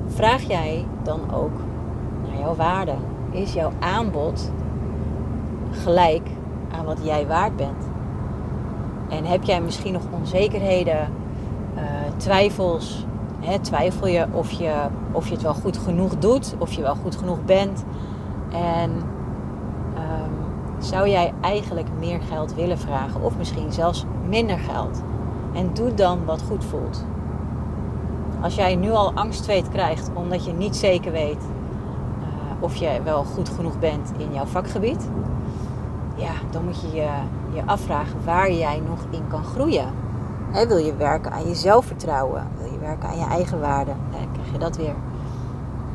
vraag 0.06 0.42
jij 0.42 0.86
dan 1.02 1.34
ook 1.34 1.52
naar 2.28 2.38
jouw 2.38 2.54
waarde. 2.54 2.94
Is 3.30 3.52
jouw 3.52 3.72
aanbod 3.78 4.52
gelijk 5.70 6.28
aan 6.70 6.84
wat 6.84 6.98
jij 7.02 7.26
waard 7.26 7.56
bent? 7.56 7.88
En 9.08 9.24
heb 9.24 9.42
jij 9.42 9.60
misschien 9.60 9.92
nog 9.92 10.02
onzekerheden, 10.10 11.08
uh, 11.76 11.82
twijfels? 12.16 13.06
Hè, 13.40 13.58
twijfel 13.58 14.06
je 14.06 14.26
of, 14.32 14.50
je 14.50 14.74
of 15.12 15.26
je 15.26 15.32
het 15.32 15.42
wel 15.42 15.54
goed 15.54 15.78
genoeg 15.78 16.18
doet, 16.18 16.54
of 16.58 16.72
je 16.72 16.82
wel 16.82 16.96
goed 16.96 17.16
genoeg 17.16 17.44
bent? 17.44 17.84
En 18.52 18.90
um, 18.90 20.32
zou 20.78 21.08
jij 21.08 21.32
eigenlijk 21.40 21.88
meer 21.98 22.20
geld 22.20 22.54
willen 22.54 22.78
vragen, 22.78 23.22
of 23.22 23.36
misschien 23.36 23.72
zelfs 23.72 24.04
minder 24.28 24.58
geld? 24.58 25.02
En 25.56 25.70
doe 25.74 25.94
dan 25.94 26.24
wat 26.24 26.42
goed 26.42 26.64
voelt. 26.64 27.04
Als 28.40 28.54
jij 28.54 28.74
nu 28.74 28.90
al 28.90 29.12
angstzweet 29.12 29.68
krijgt 29.68 30.10
omdat 30.14 30.44
je 30.44 30.52
niet 30.52 30.76
zeker 30.76 31.12
weet 31.12 31.42
uh, 32.18 32.62
of 32.62 32.76
je 32.76 33.00
wel 33.04 33.24
goed 33.24 33.48
genoeg 33.48 33.78
bent 33.78 34.12
in 34.16 34.32
jouw 34.32 34.44
vakgebied, 34.44 35.08
ja, 36.14 36.32
dan 36.50 36.64
moet 36.64 36.80
je 36.80 36.90
je, 36.92 37.08
je 37.52 37.62
afvragen 37.66 38.24
waar 38.24 38.52
jij 38.52 38.82
nog 38.88 38.98
in 39.10 39.28
kan 39.28 39.44
groeien. 39.44 39.86
wil 40.68 40.76
je 40.76 40.96
werken 40.96 41.32
aan 41.32 41.48
je 41.48 41.54
zelfvertrouwen? 41.54 42.46
Wil 42.58 42.72
je 42.72 42.78
werken 42.78 43.08
aan 43.08 43.18
je 43.18 43.26
eigen 43.26 43.60
waarde? 43.60 43.92
Dan 44.10 44.32
krijg 44.32 44.52
je 44.52 44.58
dat 44.58 44.76
weer. 44.76 44.94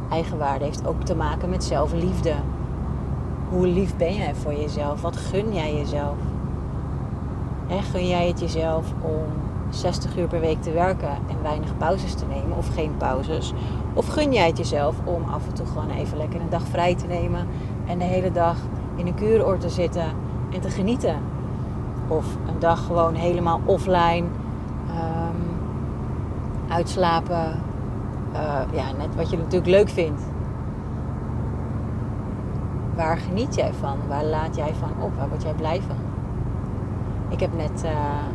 Eigenwaarde 0.09 0.65
heeft 0.65 0.87
ook 0.87 1.03
te 1.03 1.15
maken 1.15 1.49
met 1.49 1.63
zelfliefde. 1.63 2.33
Hoe 3.49 3.67
lief 3.67 3.97
ben 3.97 4.15
jij 4.15 4.35
voor 4.35 4.53
jezelf? 4.53 5.01
Wat 5.01 5.17
gun 5.17 5.53
jij 5.53 5.75
jezelf? 5.75 6.15
gun 7.79 8.07
jij 8.07 8.27
het 8.27 8.39
jezelf 8.39 8.85
om 9.01 9.50
60 9.71 10.17
uur 10.17 10.27
per 10.27 10.39
week 10.39 10.61
te 10.61 10.71
werken 10.71 11.09
en 11.09 11.41
weinig 11.41 11.77
pauzes 11.77 12.13
te 12.13 12.25
nemen 12.25 12.57
of 12.57 12.73
geen 12.73 12.97
pauzes? 12.97 13.53
Of 13.93 14.07
gun 14.07 14.33
jij 14.33 14.47
het 14.47 14.57
jezelf 14.57 14.95
om 15.03 15.23
af 15.23 15.47
en 15.47 15.53
toe 15.53 15.65
gewoon 15.65 15.89
even 15.89 16.17
lekker 16.17 16.41
een 16.41 16.49
dag 16.49 16.67
vrij 16.67 16.95
te 16.95 17.07
nemen 17.07 17.47
en 17.85 17.97
de 17.97 18.03
hele 18.03 18.31
dag 18.31 18.55
in 18.95 19.07
een 19.07 19.15
kuuroord 19.15 19.61
te 19.61 19.69
zitten 19.69 20.05
en 20.51 20.61
te 20.61 20.69
genieten? 20.69 21.15
Of 22.07 22.25
een 22.47 22.59
dag 22.59 22.85
gewoon 22.85 23.15
helemaal 23.15 23.61
offline, 23.65 24.25
um, 24.89 25.59
uitslapen, 26.67 27.59
uh, 28.33 28.59
ja, 28.73 28.91
net 28.97 29.15
wat 29.15 29.29
je 29.29 29.37
natuurlijk 29.37 29.71
leuk 29.71 29.89
vindt. 29.89 30.21
Waar 32.95 33.17
geniet 33.17 33.55
jij 33.55 33.73
van? 33.73 33.97
Waar 34.07 34.23
laat 34.23 34.55
jij 34.55 34.73
van 34.79 34.91
op? 34.99 35.15
Waar 35.17 35.29
word 35.29 35.43
jij 35.43 35.53
blij 35.53 35.81
van? 35.87 36.00
Ik, 37.31 37.39
heb 37.39 37.55
net, 37.55 37.83
uh, 37.85 37.91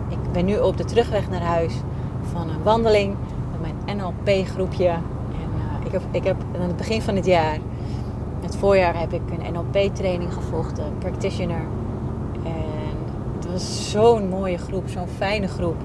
ik 0.08 0.32
ben 0.32 0.44
nu 0.44 0.58
op 0.58 0.76
de 0.76 0.84
terugweg 0.84 1.30
naar 1.30 1.40
huis 1.40 1.74
van 2.22 2.48
een 2.48 2.62
wandeling 2.62 3.16
met 3.50 3.72
mijn 3.84 3.96
NLP-groepje. 3.96 4.88
En 4.88 5.50
uh, 5.56 5.86
ik, 5.86 5.92
heb, 5.92 6.02
ik 6.10 6.24
heb 6.24 6.36
aan 6.54 6.66
het 6.66 6.76
begin 6.76 7.02
van 7.02 7.16
het 7.16 7.26
jaar, 7.26 7.58
het 8.40 8.56
voorjaar, 8.56 8.98
heb 8.98 9.12
ik 9.12 9.20
een 9.30 9.52
NLP-training 9.52 10.32
gevolgd, 10.32 10.78
een 10.78 10.98
practitioner. 10.98 11.60
En 12.44 12.96
het 13.36 13.52
was 13.52 13.90
zo'n 13.90 14.28
mooie 14.28 14.58
groep, 14.58 14.88
zo'n 14.88 15.08
fijne 15.16 15.48
groep. 15.48 15.76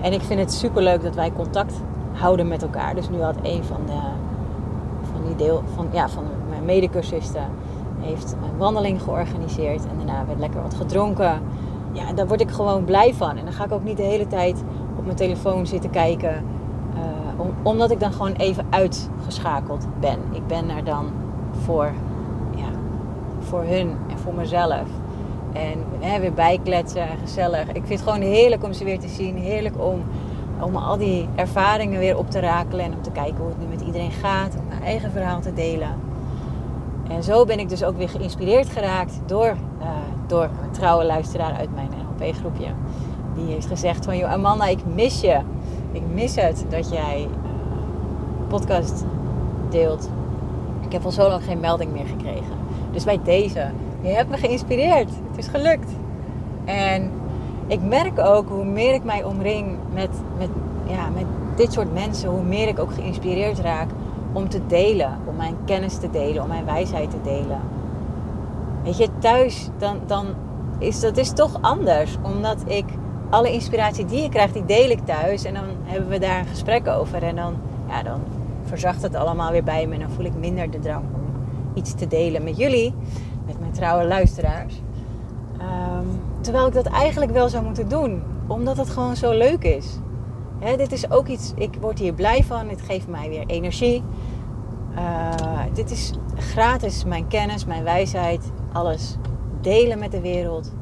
En 0.00 0.12
ik 0.12 0.22
vind 0.22 0.40
het 0.40 0.52
super 0.52 0.82
leuk 0.82 1.02
dat 1.02 1.14
wij 1.14 1.32
contact 1.32 1.80
houden 2.12 2.48
met 2.48 2.62
elkaar. 2.62 2.94
Dus 2.94 3.08
nu 3.08 3.22
had 3.22 3.36
een 3.42 3.64
van, 3.64 3.80
de, 3.86 4.00
van 5.12 5.24
die 5.26 5.36
deel 5.36 5.62
van, 5.74 5.86
ja, 5.92 6.08
van 6.08 6.24
mijn 6.48 6.64
medecursisten 6.64 7.44
heeft 8.00 8.32
een 8.32 8.58
wandeling 8.58 9.02
georganiseerd. 9.02 9.86
En 9.86 9.96
daarna 9.96 10.26
werd 10.26 10.38
lekker 10.38 10.62
wat 10.62 10.74
gedronken 10.74 11.40
ja, 11.92 12.12
daar 12.12 12.26
word 12.26 12.40
ik 12.40 12.50
gewoon 12.50 12.84
blij 12.84 13.14
van. 13.14 13.36
En 13.36 13.44
dan 13.44 13.52
ga 13.52 13.64
ik 13.64 13.72
ook 13.72 13.84
niet 13.84 13.96
de 13.96 14.02
hele 14.02 14.26
tijd 14.26 14.64
op 14.96 15.04
mijn 15.04 15.16
telefoon 15.16 15.66
zitten 15.66 15.90
kijken. 15.90 16.44
Uh, 16.94 17.46
omdat 17.62 17.90
ik 17.90 18.00
dan 18.00 18.12
gewoon 18.12 18.32
even 18.32 18.66
uitgeschakeld 18.70 19.86
ben. 20.00 20.18
Ik 20.32 20.46
ben 20.46 20.70
er 20.70 20.84
dan 20.84 21.06
voor, 21.50 21.92
ja, 22.54 22.68
voor 23.38 23.62
hun 23.62 23.96
en 24.08 24.18
voor 24.18 24.34
mezelf. 24.34 24.86
En 25.52 26.20
weer 26.20 26.32
bijkletsen, 26.32 27.06
gezellig. 27.22 27.68
Ik 27.68 27.86
vind 27.86 27.88
het 27.88 28.02
gewoon 28.02 28.20
heerlijk 28.20 28.64
om 28.64 28.72
ze 28.72 28.84
weer 28.84 28.98
te 28.98 29.08
zien. 29.08 29.36
Heerlijk 29.36 29.74
om, 29.78 30.02
om 30.60 30.76
al 30.76 30.96
die 30.96 31.28
ervaringen 31.34 31.98
weer 31.98 32.18
op 32.18 32.30
te 32.30 32.40
rakelen. 32.40 32.84
En 32.84 32.92
om 32.92 33.02
te 33.02 33.10
kijken 33.10 33.36
hoe 33.36 33.48
het 33.48 33.58
nu 33.58 33.66
met 33.66 33.80
iedereen 33.80 34.10
gaat. 34.10 34.56
Om 34.58 34.64
mijn 34.68 34.82
eigen 34.82 35.10
verhaal 35.10 35.40
te 35.40 35.52
delen. 35.52 36.09
En 37.10 37.22
zo 37.22 37.44
ben 37.44 37.58
ik 37.58 37.68
dus 37.68 37.84
ook 37.84 37.96
weer 37.96 38.08
geïnspireerd 38.08 38.68
geraakt 38.68 39.20
door 39.26 39.56
uh, 39.80 39.88
door 40.26 40.42
een 40.42 40.70
trouwe 40.70 41.04
luisteraar 41.04 41.52
uit 41.52 41.74
mijn 41.74 41.88
NLP-groepje. 41.88 42.66
Die 43.34 43.46
heeft 43.46 43.66
gezegd 43.66 44.04
van, 44.04 44.16
joh 44.16 44.32
Amanda, 44.32 44.66
ik 44.66 44.78
mis 44.94 45.20
je. 45.20 45.40
Ik 45.92 46.02
mis 46.12 46.34
het 46.34 46.64
dat 46.68 46.90
jij 46.90 47.20
uh, 47.20 48.48
podcast 48.48 49.04
deelt. 49.70 50.10
Ik 50.84 50.92
heb 50.92 51.04
al 51.04 51.10
zo 51.10 51.28
lang 51.28 51.44
geen 51.44 51.60
melding 51.60 51.92
meer 51.92 52.06
gekregen. 52.06 52.58
Dus 52.92 53.04
bij 53.04 53.20
deze, 53.24 53.70
je 54.00 54.08
hebt 54.08 54.30
me 54.30 54.36
geïnspireerd. 54.36 55.10
Het 55.30 55.38
is 55.38 55.46
gelukt. 55.46 55.90
En 56.64 57.10
ik 57.66 57.82
merk 57.82 58.18
ook 58.18 58.48
hoe 58.48 58.64
meer 58.64 58.94
ik 58.94 59.04
mij 59.04 59.24
omring 59.24 59.76
met, 59.94 60.10
met, 60.38 60.48
ja, 60.86 61.08
met 61.08 61.24
dit 61.56 61.72
soort 61.72 61.92
mensen, 61.92 62.30
hoe 62.30 62.42
meer 62.42 62.68
ik 62.68 62.78
ook 62.78 62.92
geïnspireerd 62.94 63.58
raak 63.58 63.88
om 64.32 64.48
te 64.48 64.66
delen, 64.66 65.18
om 65.26 65.36
mijn 65.36 65.56
kennis 65.64 65.98
te 65.98 66.10
delen, 66.10 66.42
om 66.42 66.48
mijn 66.48 66.64
wijsheid 66.64 67.10
te 67.10 67.20
delen. 67.22 67.60
Weet 68.84 68.96
je, 68.96 69.08
thuis, 69.18 69.68
dan, 69.78 69.98
dan 70.06 70.26
is 70.78 71.00
dat 71.00 71.16
is 71.16 71.30
toch 71.32 71.58
anders. 71.60 72.16
Omdat 72.22 72.56
ik 72.66 72.84
alle 73.30 73.52
inspiratie 73.52 74.04
die 74.04 74.22
ik 74.22 74.30
krijg, 74.30 74.52
die 74.52 74.64
deel 74.64 74.90
ik 74.90 75.04
thuis. 75.04 75.44
En 75.44 75.54
dan 75.54 75.64
hebben 75.82 76.08
we 76.08 76.18
daar 76.18 76.38
een 76.38 76.46
gesprek 76.46 76.88
over. 76.88 77.22
En 77.22 77.36
dan, 77.36 77.54
ja, 77.88 78.02
dan 78.02 78.20
verzacht 78.64 79.02
het 79.02 79.14
allemaal 79.14 79.50
weer 79.50 79.64
bij 79.64 79.86
me. 79.86 79.94
En 79.94 80.00
dan 80.00 80.10
voel 80.10 80.24
ik 80.24 80.34
minder 80.34 80.70
de 80.70 80.78
drang 80.78 81.04
om 81.14 81.20
iets 81.74 81.94
te 81.94 82.06
delen 82.06 82.44
met 82.44 82.56
jullie. 82.56 82.94
Met 83.46 83.60
mijn 83.60 83.72
trouwe 83.72 84.04
luisteraars. 84.04 84.80
Ehm, 85.58 86.06
terwijl 86.40 86.66
ik 86.66 86.72
dat 86.72 86.86
eigenlijk 86.86 87.32
wel 87.32 87.48
zou 87.48 87.64
moeten 87.64 87.88
doen. 87.88 88.22
Omdat 88.46 88.76
het 88.76 88.90
gewoon 88.90 89.16
zo 89.16 89.32
leuk 89.32 89.64
is. 89.64 89.98
Dit 90.60 90.92
is 90.92 91.10
ook 91.10 91.26
iets, 91.26 91.52
ik 91.56 91.74
word 91.80 91.98
hier 91.98 92.14
blij 92.14 92.42
van. 92.44 92.68
Het 92.68 92.80
geeft 92.80 93.08
mij 93.08 93.28
weer 93.28 93.46
energie. 93.46 94.02
Uh, 94.94 95.64
dit 95.74 95.90
is 95.90 96.12
gratis 96.36 97.04
mijn 97.04 97.28
kennis, 97.28 97.64
mijn 97.64 97.82
wijsheid, 97.82 98.50
alles 98.72 99.16
delen 99.60 99.98
met 99.98 100.10
de 100.10 100.20
wereld. 100.20 100.72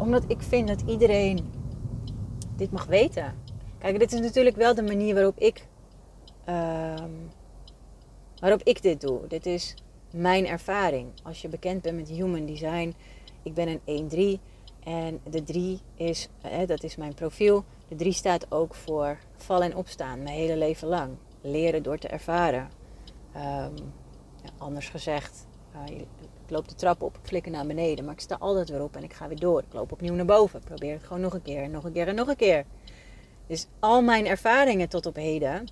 Omdat 0.00 0.24
ik 0.26 0.42
vind 0.42 0.68
dat 0.68 0.82
iedereen 0.86 1.52
dit 2.56 2.70
mag 2.70 2.86
weten. 2.86 3.34
Kijk, 3.78 3.98
dit 3.98 4.12
is 4.12 4.20
natuurlijk 4.20 4.56
wel 4.56 4.74
de 4.74 4.82
manier 4.82 5.14
waarop 5.14 5.38
ik, 5.38 5.66
uh, 6.48 6.54
waarop 8.40 8.62
ik 8.62 8.82
dit 8.82 9.00
doe. 9.00 9.26
Dit 9.28 9.46
is 9.46 9.74
mijn 10.10 10.46
ervaring. 10.46 11.08
Als 11.22 11.42
je 11.42 11.48
bekend 11.48 11.82
bent 11.82 11.96
met 11.96 12.08
human 12.08 12.46
design, 12.46 12.94
ik 13.42 13.54
ben 13.54 13.80
een 13.84 14.38
1-3 14.38 14.40
en 14.84 15.20
de 15.30 15.42
3 15.42 15.80
is, 15.94 16.28
dat 16.66 16.82
is 16.82 16.96
mijn 16.96 17.14
profiel. 17.14 17.64
De 17.88 17.94
3 17.94 18.12
staat 18.12 18.52
ook 18.52 18.74
voor 18.74 19.18
vallen 19.36 19.70
en 19.70 19.76
opstaan, 19.76 20.22
mijn 20.22 20.36
hele 20.36 20.56
leven 20.56 20.88
lang. 20.88 21.10
Leren 21.40 21.82
door 21.82 21.98
te 21.98 22.08
ervaren. 22.08 22.70
Ja, 23.32 23.70
anders 24.58 24.88
gezegd, 24.88 25.46
uh, 25.74 25.98
ik 26.44 26.50
loop 26.50 26.68
de 26.68 26.74
trap 26.74 27.02
op, 27.02 27.14
ik 27.16 27.28
flikker 27.28 27.52
naar 27.52 27.66
beneden, 27.66 28.04
maar 28.04 28.14
ik 28.14 28.20
sta 28.20 28.36
altijd 28.38 28.68
weer 28.68 28.82
op 28.82 28.96
en 28.96 29.02
ik 29.02 29.12
ga 29.12 29.28
weer 29.28 29.40
door. 29.40 29.60
Ik 29.60 29.72
loop 29.72 29.92
opnieuw 29.92 30.14
naar 30.14 30.24
boven, 30.24 30.58
ik 30.58 30.64
probeer 30.64 30.92
het 30.92 31.02
gewoon 31.04 31.22
nog 31.22 31.34
een 31.34 31.42
keer, 31.42 31.68
nog 31.68 31.84
een 31.84 31.92
keer 31.92 32.08
en 32.08 32.14
nog 32.14 32.28
een 32.28 32.36
keer. 32.36 32.64
Dus 33.46 33.66
al 33.78 34.02
mijn 34.02 34.26
ervaringen 34.26 34.88
tot 34.88 35.06
op 35.06 35.14
heden 35.14 35.66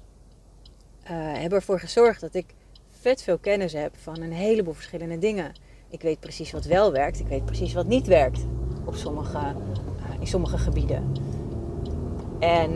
uh, 1.02 1.08
hebben 1.10 1.58
ervoor 1.58 1.80
gezorgd 1.80 2.20
dat 2.20 2.34
ik 2.34 2.54
vet 3.00 3.22
veel 3.22 3.38
kennis 3.38 3.72
heb 3.72 3.96
van 3.96 4.20
een 4.20 4.32
heleboel 4.32 4.74
verschillende 4.74 5.18
dingen. 5.18 5.52
Ik 5.88 6.02
weet 6.02 6.20
precies 6.20 6.52
wat 6.52 6.64
wel 6.64 6.92
werkt, 6.92 7.20
ik 7.20 7.26
weet 7.26 7.44
precies 7.44 7.72
wat 7.72 7.86
niet 7.86 8.06
werkt 8.06 8.44
op 8.84 8.94
sommige, 8.94 9.38
uh, 9.38 10.20
in 10.20 10.26
sommige 10.26 10.58
gebieden. 10.58 11.12
En 12.42 12.70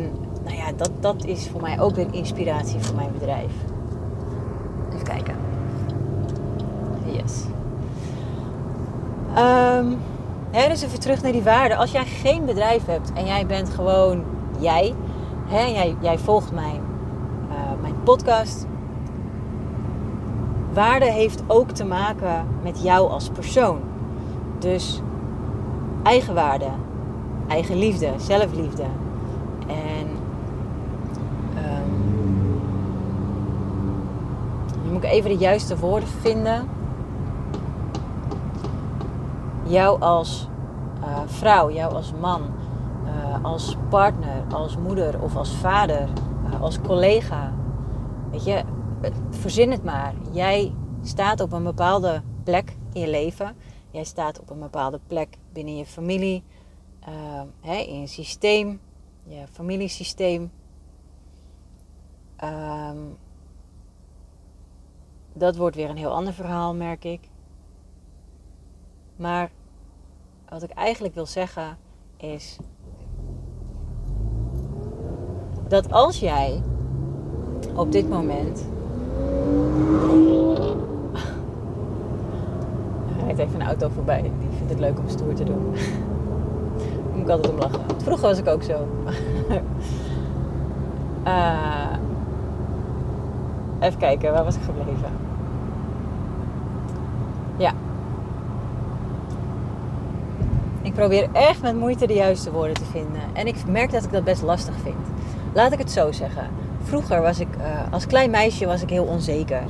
nou 0.44 0.56
ja, 0.56 0.72
dat, 0.76 0.90
dat 1.00 1.24
is 1.24 1.48
voor 1.48 1.60
mij 1.60 1.80
ook 1.80 1.94
weer 1.94 2.06
inspiratie 2.10 2.80
voor 2.80 2.96
mijn 2.96 3.12
bedrijf. 3.12 3.52
Even 4.92 5.04
kijken. 5.04 5.34
Yes. 7.04 7.44
Um, 9.38 9.98
dus 10.68 10.82
even 10.82 11.00
terug 11.00 11.22
naar 11.22 11.32
die 11.32 11.42
waarden. 11.42 11.76
Als 11.76 11.90
jij 11.90 12.04
geen 12.04 12.44
bedrijf 12.44 12.86
hebt 12.86 13.12
en 13.12 13.26
jij 13.26 13.46
bent 13.46 13.70
gewoon 13.70 14.22
jij, 14.58 14.94
hè, 15.46 15.64
jij, 15.64 15.96
jij 16.00 16.18
volgt 16.18 16.52
mijn, 16.52 16.80
uh, 17.50 17.80
mijn 17.80 17.94
podcast. 18.04 18.66
Waarde 20.72 21.10
heeft 21.10 21.42
ook 21.46 21.70
te 21.70 21.84
maken 21.84 22.46
met 22.62 22.82
jou 22.82 23.10
als 23.10 23.28
persoon. 23.28 23.78
Dus 24.58 25.00
eigenwaarde, 26.02 26.68
eigen 27.48 27.78
liefde, 27.78 28.10
zelfliefde. 28.16 28.84
En 29.66 30.08
um, 31.56 31.90
nu 34.84 34.85
moet 34.96 35.04
ik 35.04 35.10
even 35.10 35.30
de 35.30 35.36
juiste 35.36 35.78
woorden 35.78 36.08
vinden. 36.08 36.68
Jou 39.64 40.00
als 40.00 40.48
uh, 41.00 41.18
vrouw, 41.26 41.70
jou 41.70 41.94
als 41.94 42.12
man, 42.20 42.42
uh, 43.04 43.44
als 43.44 43.76
partner, 43.88 44.44
als 44.52 44.76
moeder 44.76 45.22
of 45.22 45.36
als 45.36 45.54
vader, 45.54 46.08
uh, 46.46 46.60
als 46.60 46.80
collega. 46.80 47.52
Weet 48.30 48.44
je, 48.44 48.64
verzin 49.30 49.70
het 49.70 49.84
maar. 49.84 50.14
Jij 50.32 50.74
staat 51.02 51.40
op 51.40 51.52
een 51.52 51.64
bepaalde 51.64 52.22
plek 52.44 52.76
in 52.92 53.00
je 53.00 53.10
leven. 53.10 53.56
Jij 53.90 54.04
staat 54.04 54.40
op 54.40 54.50
een 54.50 54.60
bepaalde 54.60 55.00
plek 55.06 55.38
binnen 55.52 55.76
je 55.76 55.86
familie, 55.86 56.42
in 57.62 58.00
je 58.00 58.06
systeem, 58.06 58.80
je 59.22 59.44
familiesysteem. 59.52 60.50
Um, 62.44 63.16
dat 65.38 65.56
wordt 65.56 65.76
weer 65.76 65.90
een 65.90 65.96
heel 65.96 66.12
ander 66.12 66.32
verhaal, 66.32 66.74
merk 66.74 67.04
ik. 67.04 67.20
Maar 69.16 69.50
wat 70.48 70.62
ik 70.62 70.70
eigenlijk 70.70 71.14
wil 71.14 71.26
zeggen 71.26 71.78
is 72.16 72.56
dat 75.68 75.92
als 75.92 76.18
jij 76.20 76.62
op 77.74 77.92
dit 77.92 78.08
moment. 78.08 78.66
Er 83.18 83.24
rijdt 83.24 83.38
even 83.38 83.60
een 83.60 83.66
auto 83.66 83.88
voorbij. 83.88 84.22
Die 84.22 84.48
vindt 84.56 84.70
het 84.70 84.80
leuk 84.80 84.98
om 84.98 85.08
stoer 85.08 85.34
te 85.34 85.44
doen. 85.44 85.74
Moet 87.12 87.22
ik 87.22 87.28
altijd 87.28 87.52
om 87.52 87.58
lachen. 87.58 87.80
Vroeger 87.96 88.28
was 88.28 88.38
ik 88.38 88.46
ook 88.46 88.62
zo. 88.62 88.88
uh, 91.24 91.92
even 93.86 93.98
kijken, 93.98 94.32
waar 94.32 94.44
was 94.44 94.56
ik 94.56 94.62
gebleven? 94.62 95.10
Ja, 97.56 97.72
probeer 100.96 101.28
echt 101.32 101.62
met 101.62 101.78
moeite 101.78 102.06
de 102.06 102.14
juiste 102.14 102.52
woorden 102.52 102.74
te 102.74 102.84
vinden. 102.84 103.20
En 103.32 103.46
ik 103.46 103.66
merk 103.66 103.92
dat 103.92 104.04
ik 104.04 104.12
dat 104.12 104.24
best 104.24 104.42
lastig 104.42 104.74
vind. 104.82 105.06
Laat 105.52 105.72
ik 105.72 105.78
het 105.78 105.90
zo 105.90 106.12
zeggen. 106.12 106.48
Vroeger 106.82 107.22
was 107.22 107.40
ik, 107.40 107.48
uh, 107.58 107.92
als 107.92 108.06
klein 108.06 108.30
meisje 108.30 108.66
was 108.66 108.82
ik 108.82 108.90
heel 108.90 109.04
onzeker. 109.04 109.62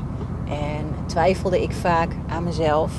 En 0.45 1.07
twijfelde 1.07 1.63
ik 1.63 1.73
vaak 1.73 2.09
aan 2.29 2.45
mezelf. 2.45 2.93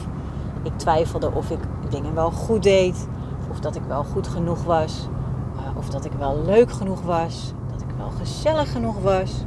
Ik 0.64 0.72
twijfelde 0.76 1.32
of 1.34 1.50
ik 1.50 1.60
dingen 1.90 2.14
wel 2.14 2.32
goed 2.32 2.64
deed. 2.64 3.08
Of 3.52 3.60
dat 3.60 3.76
ik 3.76 3.82
wel 3.88 4.03
goed 4.03 4.27
genoeg 4.27 4.64
was. 4.64 5.08
Uh, 5.56 5.77
of 5.77 5.90
dat 5.90 6.06
ik 6.06 6.12
wel 6.18 6.42
leuk 6.46 6.72
genoeg 6.72 7.01
was. 7.01 7.53
Dat 7.72 7.82
ik 7.82 7.96
wel 7.98 8.10
gezellig 8.10 8.72
genoeg 8.72 9.00
was. 9.01 9.46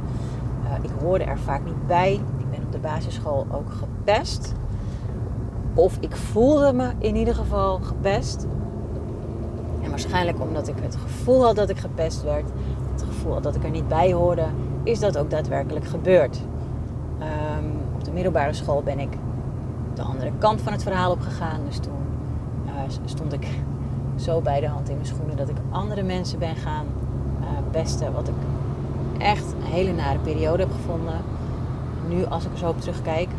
Uh, 0.63 0.69
ik 0.81 0.91
hoorde 1.01 1.23
er 1.23 1.39
vaak 1.39 1.60
Ik 1.91 2.49
ben 2.49 2.63
op 2.65 2.71
de 2.71 2.79
basisschool 2.79 3.47
ook 3.51 3.71
gepest. 3.71 4.53
Of 5.73 5.97
ik 5.99 6.15
voelde 6.15 6.73
me 6.73 6.91
in 6.97 7.15
ieder 7.15 7.35
geval 7.35 7.79
gepest. 7.79 8.47
En 9.83 9.89
waarschijnlijk 9.89 10.41
omdat 10.41 10.67
ik 10.67 10.75
het 10.81 10.95
gevoel 10.95 11.43
had 11.43 11.55
dat 11.55 11.69
ik 11.69 11.77
gepest 11.77 12.23
werd, 12.23 12.49
het 12.91 13.03
gevoel 13.03 13.33
had 13.33 13.43
dat 13.43 13.55
ik 13.55 13.63
er 13.63 13.69
niet 13.69 13.87
bij 13.87 14.13
hoorde, 14.13 14.45
is 14.83 14.99
dat 14.99 15.17
ook 15.17 15.29
daadwerkelijk 15.29 15.85
gebeurd. 15.85 16.41
Um, 17.19 17.71
op 17.95 18.03
de 18.03 18.11
middelbare 18.11 18.53
school 18.53 18.83
ben 18.83 18.99
ik 18.99 19.17
de 19.93 20.01
andere 20.01 20.31
kant 20.37 20.61
van 20.61 20.71
het 20.71 20.83
verhaal 20.83 21.11
opgegaan. 21.11 21.59
Dus 21.67 21.77
toen 21.77 22.01
uh, 22.65 22.71
stond 23.05 23.33
ik 23.33 23.47
zo 24.15 24.41
bij 24.41 24.59
de 24.59 24.67
hand 24.67 24.89
in 24.89 24.95
mijn 24.95 25.07
schoenen 25.07 25.37
dat 25.37 25.49
ik 25.49 25.57
andere 25.69 26.03
mensen 26.03 26.39
ben 26.39 26.55
gaan 26.55 26.85
uh, 27.41 27.47
pesten. 27.71 28.13
Wat 28.13 28.27
ik 28.27 28.33
echt 29.17 29.53
een 29.53 29.71
hele 29.71 29.93
nare 29.93 30.19
periode 30.19 30.63
heb 30.63 30.71
gevonden. 30.71 31.21
Nu, 32.07 32.25
als 32.25 32.45
ik 32.45 32.51
er 32.51 32.57
zo 32.57 32.69
op 32.69 32.81
terugkijk. 32.81 33.29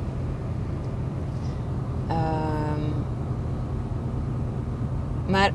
Um, 2.11 2.95
maar 5.27 5.53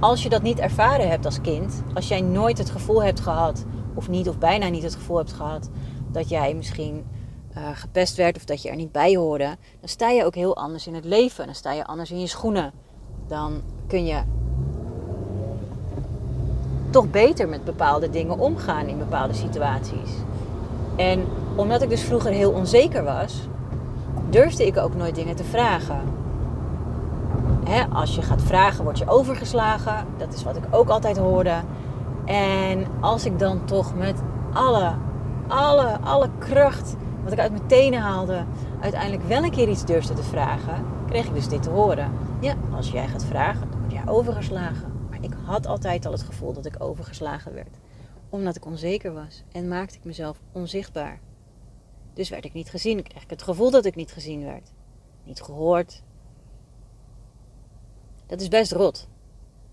als 0.00 0.22
je 0.22 0.28
dat 0.28 0.42
niet 0.42 0.58
ervaren 0.58 1.08
hebt 1.08 1.24
als 1.24 1.40
kind, 1.40 1.82
als 1.94 2.08
jij 2.08 2.20
nooit 2.20 2.58
het 2.58 2.70
gevoel 2.70 3.02
hebt 3.02 3.20
gehad, 3.20 3.64
of 3.94 4.08
niet 4.08 4.28
of 4.28 4.38
bijna 4.38 4.68
niet 4.68 4.82
het 4.82 4.94
gevoel 4.94 5.16
hebt 5.16 5.32
gehad, 5.32 5.70
dat 6.12 6.28
jij 6.28 6.54
misschien 6.54 7.04
uh, 7.56 7.62
gepest 7.74 8.16
werd 8.16 8.36
of 8.36 8.44
dat 8.44 8.62
je 8.62 8.68
er 8.68 8.76
niet 8.76 8.92
bij 8.92 9.16
hoorde, 9.16 9.56
dan 9.80 9.88
sta 9.88 10.08
je 10.08 10.24
ook 10.24 10.34
heel 10.34 10.56
anders 10.56 10.86
in 10.86 10.94
het 10.94 11.04
leven. 11.04 11.46
Dan 11.46 11.54
sta 11.54 11.72
je 11.72 11.86
anders 11.86 12.10
in 12.10 12.20
je 12.20 12.26
schoenen. 12.26 12.72
Dan 13.26 13.62
kun 13.86 14.04
je 14.04 14.22
toch 16.90 17.10
beter 17.10 17.48
met 17.48 17.64
bepaalde 17.64 18.10
dingen 18.10 18.38
omgaan 18.38 18.86
in 18.86 18.98
bepaalde 18.98 19.34
situaties. 19.34 20.10
En 20.96 21.24
omdat 21.54 21.82
ik 21.82 21.88
dus 21.88 22.02
vroeger 22.02 22.30
heel 22.30 22.50
onzeker 22.50 23.04
was, 23.04 23.48
durfde 24.30 24.66
ik 24.66 24.76
ook 24.76 24.94
nooit 24.94 25.14
dingen 25.14 25.36
te 25.36 25.44
vragen 25.44 26.00
als 27.92 28.14
je 28.14 28.22
gaat 28.22 28.42
vragen, 28.42 28.84
word 28.84 28.98
je 28.98 29.08
overgeslagen. 29.08 30.06
Dat 30.16 30.34
is 30.34 30.44
wat 30.44 30.56
ik 30.56 30.64
ook 30.70 30.88
altijd 30.88 31.16
hoorde. 31.16 31.54
En 32.24 32.86
als 33.00 33.24
ik 33.24 33.38
dan 33.38 33.64
toch 33.64 33.94
met 33.94 34.22
alle, 34.52 34.92
alle, 35.46 35.98
alle 36.00 36.28
kracht 36.38 36.96
wat 37.22 37.32
ik 37.32 37.38
uit 37.38 37.50
mijn 37.50 37.66
tenen 37.66 38.00
haalde, 38.00 38.44
uiteindelijk 38.80 39.22
wel 39.22 39.44
een 39.44 39.50
keer 39.50 39.68
iets 39.68 39.84
durfde 39.84 40.14
te 40.14 40.22
vragen, 40.22 40.84
kreeg 41.08 41.26
ik 41.26 41.34
dus 41.34 41.48
dit 41.48 41.62
te 41.62 41.70
horen. 41.70 42.10
Ja, 42.40 42.54
als 42.76 42.90
jij 42.90 43.08
gaat 43.08 43.24
vragen, 43.24 43.70
dan 43.70 43.80
word 43.80 43.92
jij 43.92 44.06
overgeslagen. 44.06 44.92
Maar 45.10 45.18
ik 45.20 45.32
had 45.44 45.66
altijd 45.66 46.06
al 46.06 46.12
het 46.12 46.22
gevoel 46.22 46.52
dat 46.52 46.66
ik 46.66 46.74
overgeslagen 46.78 47.54
werd. 47.54 47.78
Omdat 48.34 48.56
ik 48.56 48.66
onzeker 48.66 49.12
was 49.12 49.42
en 49.52 49.68
maakte 49.68 49.96
ik 49.96 50.04
mezelf 50.04 50.40
onzichtbaar. 50.52 51.20
Dus 52.14 52.28
werd 52.28 52.44
ik 52.44 52.52
niet 52.52 52.70
gezien. 52.70 53.02
Kreeg 53.02 53.22
ik 53.22 53.30
het 53.30 53.42
gevoel 53.42 53.70
dat 53.70 53.84
ik 53.84 53.94
niet 53.94 54.12
gezien 54.12 54.44
werd. 54.44 54.72
Niet 55.24 55.42
gehoord, 55.42 56.02
dat 58.26 58.40
is 58.40 58.48
best 58.48 58.72
rot 58.72 59.08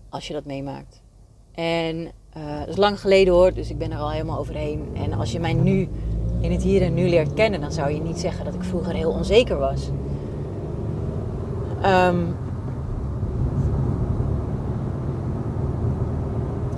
als 0.08 0.26
je 0.26 0.32
dat 0.32 0.44
meemaakt. 0.44 1.02
En 1.52 1.96
uh, 2.36 2.58
dat 2.58 2.68
is 2.68 2.76
lang 2.76 3.00
geleden 3.00 3.34
hoor, 3.34 3.54
dus 3.54 3.70
ik 3.70 3.78
ben 3.78 3.90
er 3.90 3.98
al 3.98 4.10
helemaal 4.10 4.38
overheen. 4.38 4.90
En 4.94 5.12
als 5.12 5.32
je 5.32 5.40
mij 5.40 5.54
nu 5.54 5.88
in 6.40 6.52
het 6.52 6.62
hier 6.62 6.82
en 6.82 6.94
nu 6.94 7.08
leert 7.08 7.34
kennen, 7.34 7.60
dan 7.60 7.72
zou 7.72 7.90
je 7.90 8.00
niet 8.00 8.18
zeggen 8.18 8.44
dat 8.44 8.54
ik 8.54 8.64
vroeger 8.64 8.94
heel 8.94 9.10
onzeker 9.10 9.58
was. 9.58 9.88
Um, 11.84 12.36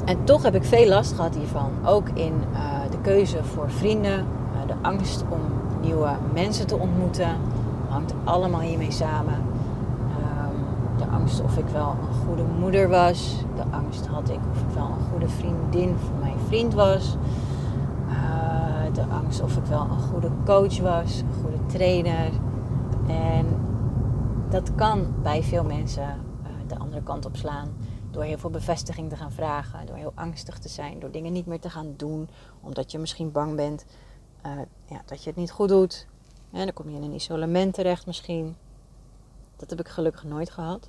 en 0.04 0.24
toch 0.24 0.42
heb 0.42 0.54
ik 0.54 0.64
veel 0.64 0.88
last 0.88 1.12
gehad 1.12 1.34
hiervan. 1.34 1.70
Ook 1.84 2.08
in 2.08 2.32
uh, 2.52 2.58
de 2.90 2.98
keuze 3.02 3.44
voor 3.44 3.70
vrienden, 3.70 4.18
uh, 4.20 4.66
de 4.66 4.74
angst 4.82 5.24
om 5.28 5.40
nieuwe 5.80 6.10
mensen 6.32 6.66
te 6.66 6.76
ontmoeten. 6.76 7.36
Hangt 7.88 8.14
allemaal 8.24 8.60
hiermee 8.60 8.90
samen 8.90 9.52
de 10.96 11.06
angst 11.06 11.40
of 11.40 11.56
ik 11.56 11.68
wel 11.68 11.96
een 12.08 12.26
goede 12.26 12.44
moeder 12.58 12.88
was. 12.88 13.44
De 13.56 13.62
angst 13.70 14.06
had 14.06 14.28
ik 14.28 14.38
of 14.50 14.60
ik 14.60 14.74
wel 14.74 14.84
een 14.86 15.06
goede 15.10 15.28
vriendin 15.28 15.96
voor 15.98 16.18
mijn 16.20 16.38
vriend 16.46 16.74
was. 16.74 17.16
Uh, 18.08 18.94
de 18.94 19.04
angst 19.14 19.42
of 19.42 19.56
ik 19.56 19.64
wel 19.64 19.80
een 19.80 20.00
goede 20.00 20.30
coach 20.44 20.80
was, 20.80 21.18
een 21.18 21.42
goede 21.42 21.66
trainer. 21.66 22.30
En 23.06 23.46
dat 24.48 24.74
kan 24.74 25.06
bij 25.22 25.42
veel 25.42 25.64
mensen 25.64 26.08
de 26.66 26.78
andere 26.78 27.02
kant 27.02 27.26
op 27.26 27.36
slaan. 27.36 27.68
Door 28.14 28.24
heel 28.24 28.38
veel 28.38 28.50
bevestiging 28.50 29.08
te 29.10 29.16
gaan 29.16 29.32
vragen, 29.32 29.86
door 29.86 29.96
heel 29.96 30.12
angstig 30.14 30.58
te 30.58 30.68
zijn, 30.68 30.98
door 31.00 31.10
dingen 31.10 31.32
niet 31.32 31.46
meer 31.46 31.60
te 31.60 31.70
gaan 31.70 31.94
doen, 31.96 32.28
omdat 32.60 32.92
je 32.92 32.98
misschien 32.98 33.32
bang 33.32 33.56
bent 33.56 33.84
uh, 34.46 34.52
ja, 34.88 35.02
dat 35.06 35.22
je 35.22 35.28
het 35.30 35.38
niet 35.38 35.50
goed 35.50 35.68
doet. 35.68 36.06
En 36.50 36.64
dan 36.64 36.72
kom 36.72 36.90
je 36.90 36.96
in 36.96 37.02
een 37.02 37.14
isolement 37.14 37.74
terecht 37.74 38.06
misschien. 38.06 38.56
Dat 39.56 39.70
heb 39.70 39.80
ik 39.80 39.88
gelukkig 39.88 40.24
nooit 40.24 40.50
gehad. 40.50 40.88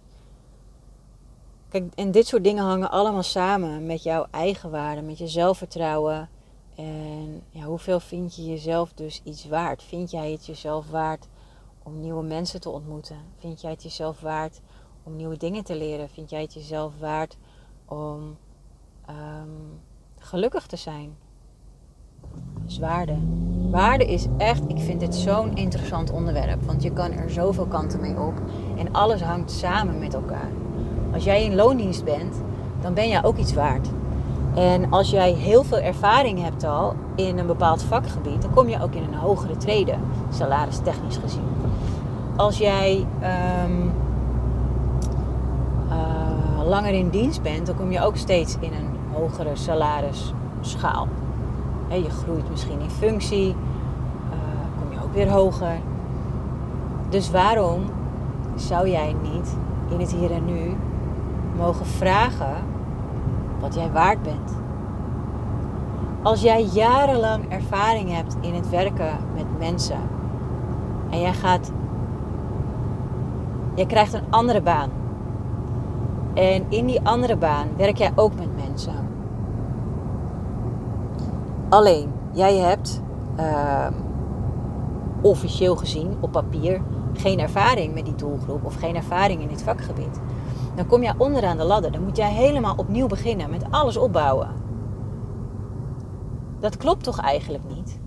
Kijk, 1.70 1.94
en 1.96 2.12
dit 2.12 2.28
soort 2.28 2.44
dingen 2.44 2.64
hangen 2.64 2.92
allemaal 2.92 3.24
samen 3.24 3.86
met 3.86 4.04
jouw 4.04 4.26
eigen 4.32 4.72
waarde, 4.72 5.02
met 5.02 5.18
je 5.18 5.28
zelfvertrouwen. 5.28 6.30
En 6.76 7.42
ja, 7.50 7.64
hoeveel 7.64 8.00
vind 8.00 8.36
je 8.36 8.46
jezelf 8.46 8.94
dus 8.94 9.22
iets 9.24 9.48
waard? 9.48 9.84
Vind 9.84 10.12
jij 10.12 10.32
het 10.32 10.46
jezelf 10.46 10.90
waard 10.90 11.28
om 11.84 12.00
nieuwe 12.00 12.24
mensen 12.24 12.62
te 12.62 12.70
ontmoeten? 12.70 13.18
Vind 13.38 13.62
jij 13.62 13.72
het 13.72 13.84
jezelf 13.84 14.20
waard 14.20 14.62
om 15.06 15.16
nieuwe 15.16 15.38
dingen 15.38 15.64
te 15.64 15.76
leren? 15.76 16.10
Vind 16.10 16.30
jij 16.30 16.42
het 16.42 16.54
jezelf 16.54 16.94
waard 17.00 17.38
om 17.86 18.38
um, 19.10 19.80
gelukkig 20.18 20.66
te 20.66 20.76
zijn. 20.76 21.16
Dus 22.66 22.80
waarde. 22.80 23.16
Waarde 23.70 24.06
is 24.06 24.28
echt, 24.38 24.64
ik 24.68 24.80
vind 24.80 25.00
dit 25.00 25.16
zo'n 25.16 25.56
interessant 25.56 26.12
onderwerp. 26.12 26.64
Want 26.64 26.84
je 26.84 26.92
kan 26.92 27.12
er 27.12 27.30
zoveel 27.30 27.66
kanten 27.66 28.02
mee 28.02 28.20
op. 28.20 28.34
En 28.78 28.94
alles 28.94 29.22
hangt 29.22 29.52
samen 29.52 30.00
met 30.00 30.14
elkaar. 30.14 30.50
Als 31.14 31.24
jij 31.24 31.44
in 31.44 31.56
loondienst 31.56 32.04
bent, 32.04 32.42
dan 32.82 32.94
ben 32.94 33.08
jij 33.08 33.24
ook 33.24 33.38
iets 33.38 33.54
waard. 33.54 33.90
En 34.56 34.92
als 34.92 35.10
jij 35.10 35.32
heel 35.32 35.64
veel 35.64 35.80
ervaring 35.80 36.42
hebt 36.42 36.64
al 36.64 36.96
in 37.16 37.38
een 37.38 37.48
bepaald 37.48 37.84
vakgebied, 37.84 38.42
dan 38.42 38.54
kom 38.54 38.70
je 38.70 38.82
ook 38.82 38.94
in 38.94 39.04
een 39.04 39.14
hogere 39.14 39.58
treden, 39.58 40.00
salaristechnisch 40.30 41.18
gezien. 41.18 41.48
Als 42.36 42.58
jij 42.58 43.06
um, 43.66 43.92
uh, 45.96 46.68
langer 46.68 46.94
in 46.94 47.10
dienst 47.10 47.42
bent, 47.42 47.66
dan 47.66 47.76
kom 47.76 47.92
je 47.92 48.02
ook 48.02 48.18
steeds 48.18 48.58
in 48.60 48.74
een 48.74 48.96
hogere 49.14 49.56
salarisschaal. 49.56 51.08
He, 51.88 51.96
je 51.96 52.10
groeit 52.10 52.50
misschien 52.50 52.80
in 52.80 52.90
functie, 52.90 53.50
uh, 53.50 54.36
kom 54.80 54.92
je 54.92 55.04
ook 55.04 55.14
weer 55.14 55.30
hoger. 55.30 55.80
Dus 57.10 57.32
waarom 57.32 57.84
zou 58.56 58.90
jij 58.90 59.16
niet 59.22 59.58
in 59.90 60.00
het 60.00 60.12
hier 60.12 60.32
en 60.32 60.46
nu 60.46 60.76
mogen 61.58 61.86
vragen 61.86 62.56
wat 63.60 63.76
jij 63.76 63.92
waard 63.92 64.24
bent. 64.24 64.56
Als 66.22 66.42
jij 66.42 66.64
jarenlang 66.64 67.50
ervaring 67.50 68.12
hebt 68.14 68.38
in 68.42 68.54
het 68.54 68.70
werken 68.70 69.18
met 69.36 69.60
mensen 69.60 70.00
en 71.10 71.20
jij 71.20 71.34
gaat, 71.34 71.72
jij 73.76 73.86
krijgt 73.86 74.14
een 74.14 74.26
andere 74.30 74.62
baan. 74.62 74.90
En 76.36 76.66
in 76.70 76.86
die 76.86 77.02
andere 77.02 77.36
baan 77.36 77.68
werk 77.78 77.98
jij 77.98 78.12
ook 78.16 78.36
met 78.36 78.68
mensen. 78.68 78.94
Alleen, 81.70 82.12
jij 82.32 82.58
hebt 82.58 83.02
uh, 83.40 83.88
officieel 85.22 85.76
gezien 85.76 86.18
op 86.20 86.32
papier 86.32 86.82
geen 87.14 87.40
ervaring 87.40 87.94
met 87.94 88.06
die 88.06 88.16
doelgroep 88.16 88.66
of 88.66 88.76
geen 88.76 88.96
ervaring 88.96 89.42
in 89.42 89.48
dit 89.48 89.64
vakgebied. 89.64 90.20
Dan 90.76 90.86
kom 90.86 91.04
jij 91.04 91.14
onderaan 91.18 91.58
de 91.58 91.64
ladder. 91.64 91.92
Dan 91.92 92.04
moet 92.04 92.18
jij 92.18 92.32
helemaal 92.32 92.76
opnieuw 92.78 93.08
beginnen 93.08 93.50
met 93.50 93.66
alles 93.72 93.98
opbouwen. 93.98 94.50
Dat 96.60 96.78
klopt 96.78 97.04
toch 97.04 97.20
eigenlijk 97.20 97.64
niet? 97.76 98.00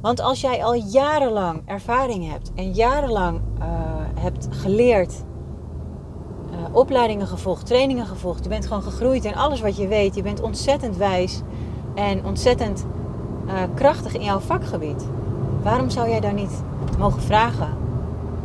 Want 0.00 0.20
als 0.20 0.40
jij 0.40 0.64
al 0.64 0.74
jarenlang 0.74 1.62
ervaring 1.64 2.30
hebt 2.30 2.52
en 2.54 2.72
jarenlang 2.72 3.40
uh, 3.58 3.64
hebt 4.14 4.48
geleerd, 4.50 5.24
opleidingen 6.72 7.26
gevolgd, 7.26 7.66
trainingen 7.66 8.06
gevolgd, 8.06 8.42
je 8.42 8.48
bent 8.48 8.66
gewoon 8.66 8.82
gegroeid 8.82 9.24
in 9.24 9.36
alles 9.36 9.60
wat 9.60 9.76
je 9.76 9.86
weet, 9.86 10.14
je 10.14 10.22
bent 10.22 10.40
ontzettend 10.40 10.96
wijs 10.96 11.42
en 11.94 12.24
ontzettend 12.24 12.86
uh, 13.46 13.52
krachtig 13.74 14.14
in 14.14 14.22
jouw 14.24 14.38
vakgebied. 14.38 15.06
Waarom 15.62 15.90
zou 15.90 16.08
jij 16.08 16.20
dan 16.20 16.34
niet 16.34 16.62
mogen 16.98 17.22
vragen 17.22 17.68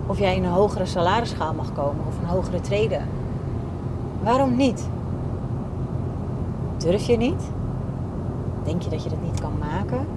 of 0.07 0.19
jij 0.19 0.35
in 0.35 0.43
een 0.43 0.51
hogere 0.51 0.85
salarisschaal 0.85 1.53
mag 1.53 1.73
komen 1.73 2.05
of 2.07 2.19
een 2.19 2.35
hogere 2.35 2.61
treden? 2.61 3.07
Waarom 4.23 4.55
niet? 4.55 4.89
Durf 6.77 7.05
je 7.05 7.17
niet? 7.17 7.43
Denk 8.63 8.81
je 8.81 8.89
dat 8.89 9.03
je 9.03 9.09
dat 9.09 9.21
niet 9.21 9.41
kan 9.41 9.53
maken? 9.59 10.07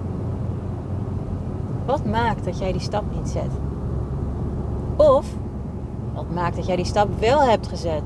Wat 1.85 2.05
maakt 2.05 2.45
dat 2.45 2.59
jij 2.59 2.71
die 2.71 2.81
stap 2.81 3.03
niet 3.15 3.29
zet? 3.29 3.51
Of 4.95 5.25
wat 6.27 6.35
maakt 6.35 6.55
dat 6.55 6.65
jij 6.65 6.75
die 6.75 6.85
stap 6.85 7.19
wel 7.19 7.41
hebt 7.41 7.67
gezet? 7.67 8.03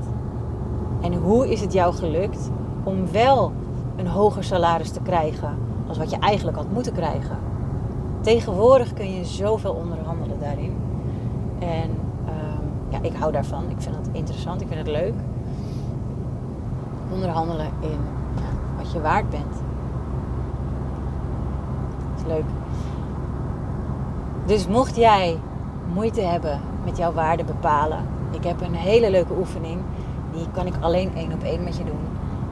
En 1.00 1.14
hoe 1.14 1.50
is 1.50 1.60
het 1.60 1.72
jou 1.72 1.94
gelukt 1.94 2.50
om 2.82 3.12
wel 3.12 3.52
een 3.96 4.06
hoger 4.06 4.44
salaris 4.44 4.90
te 4.90 5.00
krijgen 5.00 5.58
als 5.88 5.98
wat 5.98 6.10
je 6.10 6.18
eigenlijk 6.18 6.56
had 6.56 6.70
moeten 6.72 6.92
krijgen? 6.92 7.36
Tegenwoordig 8.20 8.92
kun 8.92 9.14
je 9.14 9.24
zoveel 9.24 9.72
onderhandelen 9.72 10.40
daarin. 10.40 10.76
En 11.58 11.90
um, 12.26 12.68
ja, 12.88 12.98
ik 13.02 13.14
hou 13.14 13.32
daarvan. 13.32 13.64
Ik 13.68 13.80
vind 13.80 13.96
het 13.96 14.08
interessant. 14.12 14.60
Ik 14.60 14.66
vind 14.66 14.78
het 14.78 14.88
leuk 14.88 15.14
onderhandelen 17.12 17.68
in 17.80 17.98
wat 18.76 18.92
je 18.92 19.00
waard 19.00 19.30
bent. 19.30 19.52
Dat 22.10 22.20
is 22.20 22.26
leuk. 22.26 22.44
Dus 24.46 24.66
mocht 24.66 24.96
jij 24.96 25.38
moeite 25.94 26.20
hebben 26.20 26.60
met 26.84 26.96
jouw 26.96 27.12
waarde 27.12 27.44
bepalen, 27.44 28.06
ik 28.30 28.44
heb 28.44 28.60
een 28.60 28.74
hele 28.74 29.10
leuke 29.10 29.32
oefening. 29.38 29.80
Die 30.32 30.46
kan 30.52 30.66
ik 30.66 30.74
alleen 30.80 31.10
één 31.14 31.32
op 31.32 31.42
één 31.42 31.64
met 31.64 31.76
je 31.76 31.84
doen. 31.84 32.00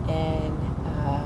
En 0.06 0.52
uh, 0.84 1.20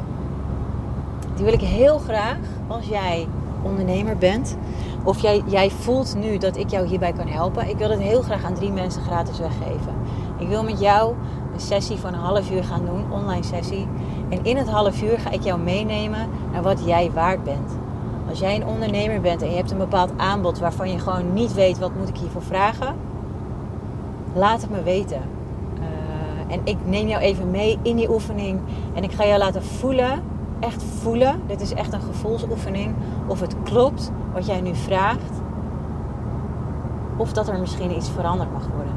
die 1.34 1.44
wil 1.44 1.54
ik 1.54 1.60
heel 1.60 1.98
graag 1.98 2.38
als 2.66 2.86
jij 2.86 3.26
ondernemer 3.62 4.16
bent. 4.16 4.56
Of 5.02 5.20
jij, 5.20 5.42
jij 5.46 5.70
voelt 5.70 6.16
nu 6.16 6.38
dat 6.38 6.56
ik 6.56 6.70
jou 6.70 6.86
hierbij 6.86 7.12
kan 7.12 7.26
helpen. 7.26 7.68
Ik 7.68 7.76
wil 7.76 7.90
het 7.90 8.00
heel 8.00 8.22
graag 8.22 8.44
aan 8.44 8.54
drie 8.54 8.72
mensen 8.72 9.02
gratis 9.02 9.38
weggeven. 9.38 9.94
Ik 10.38 10.48
wil 10.48 10.62
met 10.62 10.80
jou 10.80 11.14
een 11.52 11.60
sessie 11.60 11.96
van 11.96 12.14
een 12.14 12.20
half 12.20 12.50
uur 12.50 12.64
gaan 12.64 12.84
doen, 12.84 13.12
online 13.12 13.44
sessie. 13.44 13.86
En 14.28 14.44
in 14.44 14.56
het 14.56 14.68
half 14.68 15.02
uur 15.02 15.18
ga 15.18 15.30
ik 15.30 15.42
jou 15.42 15.60
meenemen 15.60 16.28
naar 16.52 16.62
wat 16.62 16.84
jij 16.84 17.10
waard 17.14 17.44
bent. 17.44 17.83
Als 18.34 18.42
jij 18.42 18.56
een 18.56 18.66
ondernemer 18.66 19.20
bent 19.20 19.42
en 19.42 19.50
je 19.50 19.56
hebt 19.56 19.70
een 19.70 19.78
bepaald 19.78 20.10
aanbod 20.16 20.58
waarvan 20.58 20.90
je 20.90 20.98
gewoon 20.98 21.32
niet 21.32 21.54
weet 21.54 21.78
wat 21.78 21.94
moet 21.94 22.08
ik 22.08 22.16
hiervoor 22.16 22.42
vragen, 22.42 22.94
laat 24.32 24.60
het 24.60 24.70
me 24.70 24.82
weten. 24.82 25.20
Uh, 25.78 26.54
en 26.54 26.60
ik 26.64 26.76
neem 26.84 27.08
jou 27.08 27.22
even 27.22 27.50
mee 27.50 27.78
in 27.82 27.96
die 27.96 28.10
oefening 28.10 28.60
en 28.94 29.02
ik 29.02 29.12
ga 29.12 29.26
jou 29.26 29.38
laten 29.38 29.62
voelen, 29.62 30.22
echt 30.60 30.82
voelen. 30.82 31.40
Dit 31.46 31.60
is 31.60 31.74
echt 31.74 31.92
een 31.92 32.00
gevoelsoefening. 32.00 32.94
Of 33.26 33.40
het 33.40 33.54
klopt 33.62 34.12
wat 34.32 34.46
jij 34.46 34.60
nu 34.60 34.74
vraagt, 34.74 35.40
of 37.16 37.32
dat 37.32 37.48
er 37.48 37.58
misschien 37.60 37.96
iets 37.96 38.10
veranderd 38.10 38.52
mag 38.52 38.68
worden. 38.74 38.94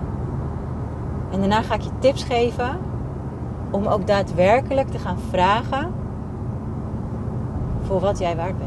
En 1.31 1.39
daarna 1.39 1.61
ga 1.61 1.73
ik 1.73 1.81
je 1.81 1.99
tips 1.99 2.23
geven 2.23 2.79
om 3.71 3.87
ook 3.87 4.07
daadwerkelijk 4.07 4.87
te 4.87 4.99
gaan 4.99 5.19
vragen 5.29 5.93
voor 7.81 7.99
wat 7.99 8.19
jij 8.19 8.35
waard 8.35 8.57
bent. 8.57 8.66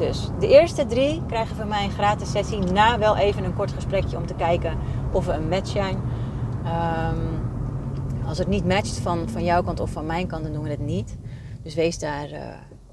Dus 0.00 0.28
de 0.38 0.48
eerste 0.48 0.86
drie 0.86 1.22
krijgen 1.26 1.56
van 1.56 1.68
mij 1.68 1.84
een 1.84 1.90
gratis 1.90 2.30
sessie 2.30 2.58
na 2.58 2.98
wel 2.98 3.16
even 3.16 3.44
een 3.44 3.54
kort 3.54 3.72
gesprekje 3.72 4.16
om 4.16 4.26
te 4.26 4.34
kijken 4.34 4.78
of 5.12 5.26
we 5.26 5.32
een 5.32 5.48
match 5.48 5.68
zijn. 5.68 5.96
Um, 6.64 7.40
als 8.26 8.38
het 8.38 8.48
niet 8.48 8.64
matcht 8.64 8.98
van, 8.98 9.28
van 9.28 9.44
jouw 9.44 9.62
kant 9.62 9.80
of 9.80 9.90
van 9.90 10.06
mijn 10.06 10.26
kant, 10.26 10.42
dan 10.42 10.52
doen 10.52 10.62
we 10.62 10.70
het 10.70 10.80
niet. 10.80 11.16
Dus 11.62 11.74
wees 11.74 11.98
daar, 11.98 12.30
uh, 12.30 12.38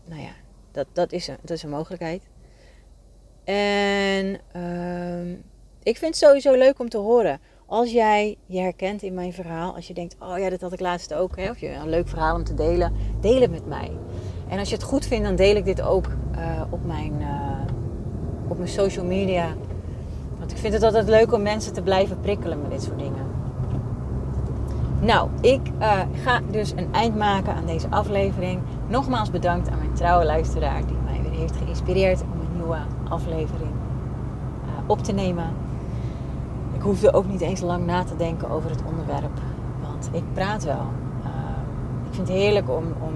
nou 0.06 0.22
ja, 0.22 0.32
dat, 0.72 0.88
dat, 0.94 1.12
is, 1.12 1.28
een, 1.28 1.38
dat 1.42 1.58
is 1.58 1.64
een 1.64 1.70
mogelijkheid. 1.70 2.24
En 3.44 4.40
uh, 4.56 5.32
ik 5.84 5.98
vind 5.98 6.02
het 6.02 6.18
sowieso 6.18 6.54
leuk 6.54 6.80
om 6.80 6.90
te 6.90 6.98
horen 6.98 7.40
als 7.66 7.92
jij 7.92 8.38
je 8.46 8.60
herkent 8.60 9.02
in 9.02 9.14
mijn 9.14 9.34
verhaal, 9.34 9.76
als 9.76 9.88
je 9.88 9.94
denkt, 9.94 10.16
oh 10.20 10.38
ja, 10.38 10.50
dat 10.50 10.62
had 10.62 10.74
ik 10.74 10.80
laatst 10.80 11.14
ook, 11.14 11.38
hè, 11.38 11.50
of 11.50 11.60
je 11.60 11.70
een 11.70 11.90
leuk 11.90 12.08
verhaal 12.08 12.36
om 12.36 12.44
te 12.44 12.54
delen, 12.54 12.94
deel 13.20 13.42
het 13.42 13.52
met 13.52 13.66
mij. 13.66 13.92
En 14.48 14.60
als 14.60 14.70
je 14.70 14.76
het 14.76 14.84
goed 14.84 15.06
vindt, 15.06 15.26
dan 15.26 15.36
deel 15.36 15.56
ik 15.56 15.66
dit 15.66 15.82
ook 15.82 16.08
uh, 16.08 16.62
op, 16.70 16.86
mijn, 16.86 17.14
uh, 17.20 17.28
op 18.48 18.58
mijn 18.58 18.70
social 18.70 19.06
media. 19.06 19.46
Want 20.38 20.52
ik 20.52 20.58
vind 20.58 20.74
het 20.74 20.84
altijd 20.84 21.08
leuk 21.08 21.34
om 21.34 21.42
mensen 21.42 21.74
te 21.74 21.82
blijven 21.82 22.20
prikkelen 22.20 22.62
met 22.62 22.72
dit 22.72 22.84
soort 22.84 23.00
dingen. 23.00 23.26
Nou, 25.00 25.30
ik 25.42 25.62
uh, 25.80 26.00
ga 26.24 26.42
dus 26.52 26.72
een 26.72 26.94
eind 26.94 27.16
maken 27.16 27.54
aan 27.54 27.66
deze 27.66 27.88
aflevering. 27.90 28.60
Nogmaals 28.88 29.32
bedankt 29.32 29.70
aan 29.70 29.78
mijn 29.78 29.94
trouwe 29.94 30.26
luisteraar 30.26 30.86
die 30.86 30.98
mij 31.06 31.22
weer 31.22 31.40
heeft 31.40 31.56
geïnspireerd 31.56 32.22
om 32.22 32.40
een 32.40 32.56
nieuwe 32.56 32.78
aflevering 33.10 33.72
op 34.86 35.04
te 35.04 35.12
nemen. 35.12 35.46
Ik 36.74 36.82
hoefde 36.82 37.14
ook 37.14 37.28
niet 37.28 37.42
eens 37.42 37.62
lang 37.62 37.86
na 37.86 38.04
te 38.04 38.16
denken 38.16 38.50
over 38.50 38.70
het 38.70 38.84
onderwerp. 38.86 39.40
Want 39.82 40.10
ik 40.12 40.24
praat 40.34 40.64
wel. 40.64 40.86
Ik 42.08 42.14
vind 42.14 42.28
het 42.28 42.38
heerlijk 42.38 42.70
om, 42.70 42.84
om 42.84 43.14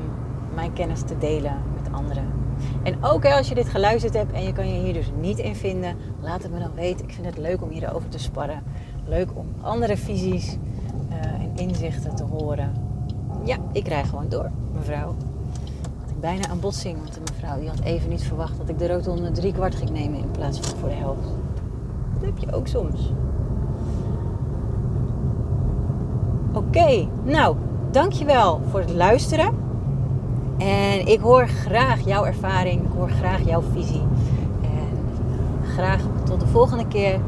mijn 0.54 0.74
kennis 0.74 1.02
te 1.02 1.18
delen 1.18 1.58
met 1.76 1.94
anderen. 1.94 2.42
En 2.84 3.04
ook 3.04 3.26
als 3.26 3.48
je 3.48 3.56
dit 3.56 3.70
geluisterd 3.70 4.14
hebt 4.14 4.32
en 4.32 4.44
je 4.44 4.54
kan 4.54 4.74
je 4.74 4.80
hier 4.80 4.94
dus 4.94 5.12
niet 5.20 5.38
in 5.38 5.56
vinden, 5.56 5.96
laat 6.22 6.44
het 6.44 6.52
me 6.52 6.60
dan 6.60 6.74
weten. 6.76 7.06
Ik 7.06 7.14
vind 7.14 7.26
het 7.26 7.38
leuk 7.38 7.62
om 7.62 7.70
hierover 7.70 8.10
te 8.10 8.20
sparren. 8.20 8.64
Leuk 9.06 9.30
om 9.34 9.46
andere 9.62 9.98
visies 9.98 10.58
uh, 11.10 11.16
en 11.16 11.52
inzichten 11.56 12.16
te 12.16 12.24
horen. 12.24 12.72
Ja, 13.44 13.58
ik 13.72 13.84
krijg 13.84 14.10
gewoon 14.10 14.30
door, 14.30 14.52
mevrouw. 14.74 15.16
Had 16.02 16.10
ik 16.10 16.20
bijna 16.20 16.50
een 16.50 16.60
botsing, 16.60 16.98
want 16.98 17.14
de 17.14 17.22
mevrouw 17.32 17.60
die 17.60 17.70
had 17.70 17.80
even 17.80 18.10
niet 18.10 18.24
verwacht 18.24 18.58
dat 18.58 18.70
ik 18.70 18.80
de 18.80 18.88
rotonde 18.88 19.32
drie 19.32 19.54
kwart 19.54 19.76
ging 19.76 19.90
nemen 19.90 20.20
in 20.20 20.32
plaats 20.32 20.60
van 20.60 20.80
voor 20.80 20.90
de 20.90 20.96
helft. 20.96 21.28
Dat 22.14 22.26
heb 22.26 22.38
je 22.38 22.54
ook 22.54 22.68
soms. 22.68 23.14
Oké, 26.54 27.08
nou, 27.24 27.56
dankjewel 27.92 28.62
voor 28.70 28.80
het 28.80 28.94
luisteren. 28.94 29.61
En 30.62 31.08
ik 31.08 31.20
hoor 31.20 31.48
graag 31.48 32.06
jouw 32.06 32.26
ervaring, 32.26 32.82
ik 32.82 32.92
hoor 32.96 33.10
graag 33.10 33.46
jouw 33.46 33.62
visie. 33.62 34.04
En 34.62 34.98
graag 35.64 36.02
tot 36.26 36.40
de 36.40 36.48
volgende 36.48 36.88
keer. 36.88 37.14
En 37.14 37.22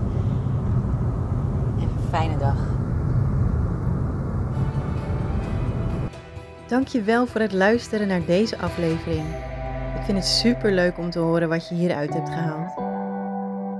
een 1.81 2.09
fijne 2.09 2.37
dag. 2.37 2.57
Dankjewel 6.67 7.25
voor 7.25 7.41
het 7.41 7.53
luisteren 7.53 8.07
naar 8.07 8.25
deze 8.25 8.57
aflevering. 8.57 9.25
Ik 9.95 10.01
vind 10.01 10.17
het 10.17 10.27
super 10.27 10.71
leuk 10.71 10.97
om 10.97 11.09
te 11.09 11.19
horen 11.19 11.49
wat 11.49 11.69
je 11.69 11.75
hieruit 11.75 12.13
hebt 12.13 12.29
gehaald. 12.29 12.73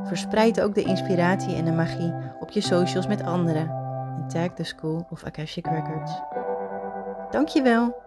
Verspreid 0.08 0.62
ook 0.62 0.76
de 0.76 0.84
inspiratie 0.84 1.56
en 1.56 1.66
de 1.66 1.72
magie 1.72 2.13
op 2.39 2.50
je 2.50 2.62
socials 2.62 3.08
met 3.08 3.24
anderen 3.24 3.70
en 4.18 4.28
tag 4.28 4.54
de 4.54 4.63
School 4.63 5.06
of 5.10 5.24
Akashic 5.24 5.68
Records. 5.68 6.12
Dankjewel. 7.32 8.03